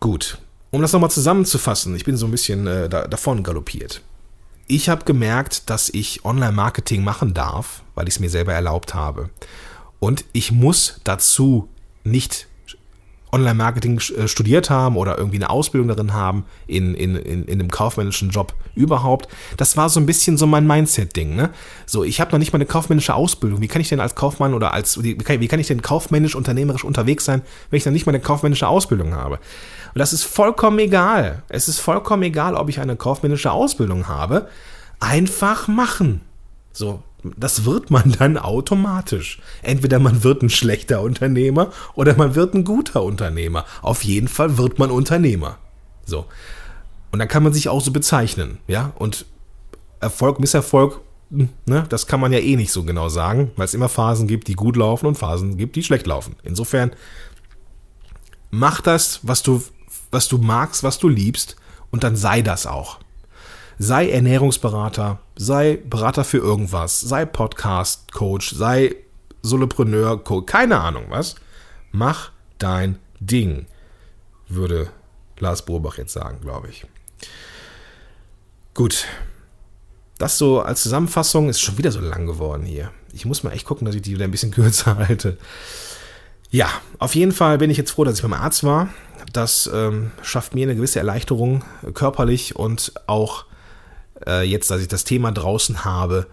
Gut. 0.00 0.38
Um 0.70 0.82
das 0.82 0.92
nochmal 0.92 1.10
zusammenzufassen, 1.10 1.96
ich 1.96 2.04
bin 2.04 2.16
so 2.16 2.26
ein 2.26 2.30
bisschen 2.30 2.66
äh, 2.66 2.88
da, 2.88 3.08
davon 3.08 3.42
galoppiert 3.42 4.02
ich 4.70 4.88
habe 4.88 5.04
gemerkt, 5.04 5.68
dass 5.68 5.88
ich 5.88 6.24
Online-Marketing 6.24 7.02
machen 7.02 7.34
darf, 7.34 7.82
weil 7.94 8.06
ich 8.06 8.14
es 8.14 8.20
mir 8.20 8.30
selber 8.30 8.54
erlaubt 8.54 8.94
habe. 8.94 9.30
Und 9.98 10.24
ich 10.32 10.52
muss 10.52 11.00
dazu 11.02 11.68
nicht 12.04 12.46
Online-Marketing 13.32 14.00
äh, 14.16 14.28
studiert 14.28 14.70
haben 14.70 14.96
oder 14.96 15.18
irgendwie 15.18 15.36
eine 15.36 15.50
Ausbildung 15.50 15.88
darin 15.88 16.12
haben, 16.12 16.44
in, 16.66 16.94
in, 16.94 17.16
in, 17.16 17.44
in 17.44 17.60
einem 17.60 17.70
kaufmännischen 17.70 18.30
Job 18.30 18.54
überhaupt. 18.74 19.28
Das 19.56 19.76
war 19.76 19.88
so 19.88 20.00
ein 20.00 20.06
bisschen 20.06 20.36
so 20.36 20.46
mein 20.46 20.66
Mindset-Ding. 20.66 21.34
Ne? 21.36 21.50
So, 21.86 22.04
ich 22.04 22.20
habe 22.20 22.32
noch 22.32 22.38
nicht 22.38 22.52
mal 22.52 22.58
eine 22.58 22.66
kaufmännische 22.66 23.14
Ausbildung. 23.14 23.60
Wie 23.60 23.68
kann 23.68 23.80
ich 23.80 23.88
denn 23.88 24.00
als 24.00 24.14
Kaufmann 24.14 24.54
oder 24.54 24.72
als, 24.72 25.02
wie 25.02 25.16
kann, 25.16 25.40
wie 25.40 25.48
kann 25.48 25.60
ich 25.60 25.68
denn 25.68 25.82
kaufmännisch, 25.82 26.34
unternehmerisch 26.34 26.84
unterwegs 26.84 27.24
sein, 27.24 27.42
wenn 27.70 27.78
ich 27.78 27.84
noch 27.84 27.92
nicht 27.92 28.06
mal 28.06 28.12
eine 28.12 28.22
kaufmännische 28.22 28.68
Ausbildung 28.68 29.14
habe? 29.14 29.36
Und 29.94 29.98
das 29.98 30.12
ist 30.12 30.24
vollkommen 30.24 30.78
egal. 30.78 31.42
Es 31.48 31.68
ist 31.68 31.78
vollkommen 31.78 32.22
egal, 32.22 32.54
ob 32.54 32.68
ich 32.68 32.80
eine 32.80 32.96
kaufmännische 32.96 33.52
Ausbildung 33.52 34.08
habe. 34.08 34.48
Einfach 35.00 35.68
machen. 35.68 36.20
So, 36.72 37.02
das 37.36 37.64
wird 37.64 37.90
man 37.90 38.12
dann 38.18 38.36
automatisch. 38.36 39.40
Entweder 39.62 39.98
man 39.98 40.22
wird 40.22 40.42
ein 40.42 40.50
schlechter 40.50 41.02
Unternehmer 41.02 41.72
oder 41.94 42.16
man 42.16 42.34
wird 42.34 42.54
ein 42.54 42.64
guter 42.64 43.02
Unternehmer. 43.02 43.64
Auf 43.82 44.04
jeden 44.04 44.28
Fall 44.28 44.58
wird 44.58 44.78
man 44.78 44.90
Unternehmer. 44.90 45.58
So. 46.04 46.26
Und 47.12 47.18
dann 47.18 47.28
kann 47.28 47.42
man 47.42 47.52
sich 47.52 47.68
auch 47.68 47.80
so 47.80 47.90
bezeichnen, 47.90 48.58
ja? 48.68 48.92
Und 48.96 49.26
Erfolg, 49.98 50.40
Misserfolg, 50.40 51.00
ne, 51.30 51.84
das 51.88 52.06
kann 52.06 52.20
man 52.20 52.32
ja 52.32 52.38
eh 52.38 52.56
nicht 52.56 52.72
so 52.72 52.84
genau 52.84 53.08
sagen, 53.08 53.50
weil 53.56 53.66
es 53.66 53.74
immer 53.74 53.88
Phasen 53.88 54.26
gibt, 54.26 54.48
die 54.48 54.54
gut 54.54 54.76
laufen 54.76 55.06
und 55.06 55.18
Phasen 55.18 55.56
gibt, 55.56 55.76
die 55.76 55.82
schlecht 55.82 56.06
laufen. 56.06 56.36
Insofern 56.42 56.92
mach 58.50 58.80
das, 58.80 59.20
was 59.22 59.42
du 59.42 59.62
was 60.10 60.28
du 60.28 60.38
magst, 60.38 60.82
was 60.82 60.98
du 60.98 61.08
liebst 61.08 61.56
und 61.90 62.04
dann 62.04 62.16
sei 62.16 62.42
das 62.42 62.66
auch. 62.66 62.98
Sei 63.82 64.10
Ernährungsberater, 64.10 65.20
sei 65.36 65.78
Berater 65.88 66.22
für 66.24 66.36
irgendwas, 66.36 67.00
sei 67.00 67.24
Podcast-Coach, 67.24 68.54
sei 68.54 68.94
Solopreneur, 69.40 70.22
keine 70.44 70.78
Ahnung 70.80 71.06
was. 71.08 71.36
Mach 71.90 72.30
dein 72.58 72.98
Ding, 73.20 73.64
würde 74.48 74.90
Lars 75.38 75.64
Burbach 75.64 75.96
jetzt 75.96 76.12
sagen, 76.12 76.42
glaube 76.42 76.68
ich. 76.68 76.84
Gut. 78.74 79.06
Das 80.18 80.36
so 80.36 80.60
als 80.60 80.82
Zusammenfassung 80.82 81.48
ist 81.48 81.62
schon 81.62 81.78
wieder 81.78 81.90
so 81.90 82.00
lang 82.00 82.26
geworden 82.26 82.66
hier. 82.66 82.90
Ich 83.14 83.24
muss 83.24 83.44
mal 83.44 83.52
echt 83.52 83.64
gucken, 83.64 83.86
dass 83.86 83.94
ich 83.94 84.02
die 84.02 84.12
wieder 84.12 84.26
ein 84.26 84.30
bisschen 84.30 84.50
kürzer 84.54 84.98
halte. 84.98 85.38
Ja, 86.50 86.68
auf 86.98 87.14
jeden 87.14 87.32
Fall 87.32 87.56
bin 87.56 87.70
ich 87.70 87.78
jetzt 87.78 87.92
froh, 87.92 88.04
dass 88.04 88.16
ich 88.16 88.22
beim 88.22 88.34
Arzt 88.34 88.62
war. 88.62 88.90
Das 89.32 89.70
ähm, 89.72 90.10
schafft 90.20 90.54
mir 90.54 90.66
eine 90.66 90.76
gewisse 90.76 90.98
Erleichterung 90.98 91.64
äh, 91.82 91.92
körperlich 91.92 92.56
und 92.56 92.92
auch 93.06 93.46
äh, 94.26 94.42
jetzt, 94.42 94.70
dass 94.70 94.80
ich 94.80 94.88
das 94.88 95.04
Thema 95.04 95.32
draußen 95.32 95.84
habe 95.84 96.26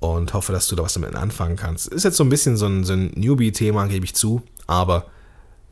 und 0.00 0.34
hoffe, 0.34 0.52
dass 0.52 0.68
du 0.68 0.76
da 0.76 0.84
was 0.84 0.94
damit 0.94 1.14
anfangen 1.14 1.56
kannst. 1.56 1.88
Ist 1.88 2.04
jetzt 2.04 2.16
so 2.16 2.24
ein 2.24 2.30
bisschen 2.30 2.56
so 2.56 2.66
ein, 2.66 2.84
so 2.84 2.92
ein 2.92 3.12
Newbie-Thema, 3.14 3.86
gebe 3.86 4.04
ich 4.04 4.14
zu, 4.14 4.42
aber 4.66 5.06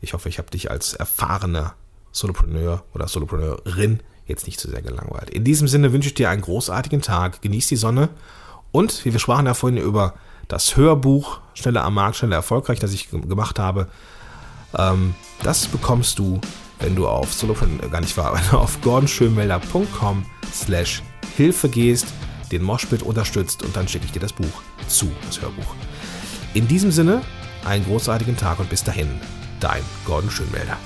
ich 0.01 0.13
hoffe, 0.13 0.29
ich 0.29 0.37
habe 0.37 0.49
dich 0.49 0.69
als 0.69 0.93
erfahrener 0.93 1.75
Solopreneur 2.11 2.83
oder 2.93 3.07
Solopreneurin 3.07 4.01
jetzt 4.25 4.45
nicht 4.45 4.59
zu 4.59 4.69
sehr 4.69 4.81
gelangweilt. 4.81 5.29
In 5.29 5.43
diesem 5.43 5.67
Sinne 5.67 5.93
wünsche 5.93 6.09
ich 6.09 6.15
dir 6.15 6.29
einen 6.29 6.41
großartigen 6.41 7.01
Tag, 7.01 7.41
genieß 7.41 7.67
die 7.67 7.77
Sonne 7.77 8.09
und, 8.71 9.05
wie 9.05 9.13
wir 9.13 9.19
sprachen 9.19 9.45
ja 9.45 9.53
vorhin 9.53 9.79
über 9.79 10.15
das 10.47 10.75
Hörbuch 10.75 11.39
Schneller 11.53 11.83
am 11.83 11.95
Markt, 11.95 12.17
schneller 12.17 12.35
erfolgreich, 12.35 12.79
das 12.79 12.93
ich 12.93 13.09
gemacht 13.09 13.59
habe, 13.59 13.87
ähm, 14.77 15.15
das 15.43 15.67
bekommst 15.67 16.19
du, 16.19 16.39
wenn 16.79 16.95
du 16.95 17.07
auf 17.07 17.33
Solopreneur, 17.33 17.89
gar 17.89 18.01
nicht 18.01 18.15
wahr, 18.17 18.39
auf 18.53 18.79
gordonschönmelder.com 18.81 20.25
slash 20.53 21.01
Hilfe 21.35 21.69
gehst, 21.69 22.07
den 22.51 22.63
Moshpit 22.63 23.03
unterstützt 23.03 23.63
und 23.63 23.75
dann 23.75 23.87
schicke 23.87 24.05
ich 24.05 24.11
dir 24.11 24.19
das 24.19 24.33
Buch 24.33 24.61
zu, 24.87 25.11
das 25.25 25.41
Hörbuch. 25.41 25.75
In 26.53 26.67
diesem 26.67 26.91
Sinne, 26.91 27.21
einen 27.65 27.85
großartigen 27.85 28.37
Tag 28.37 28.59
und 28.59 28.69
bis 28.69 28.83
dahin, 28.83 29.09
dein 29.59 29.83
Gordon 30.05 30.31
Schönmelder. 30.31 30.77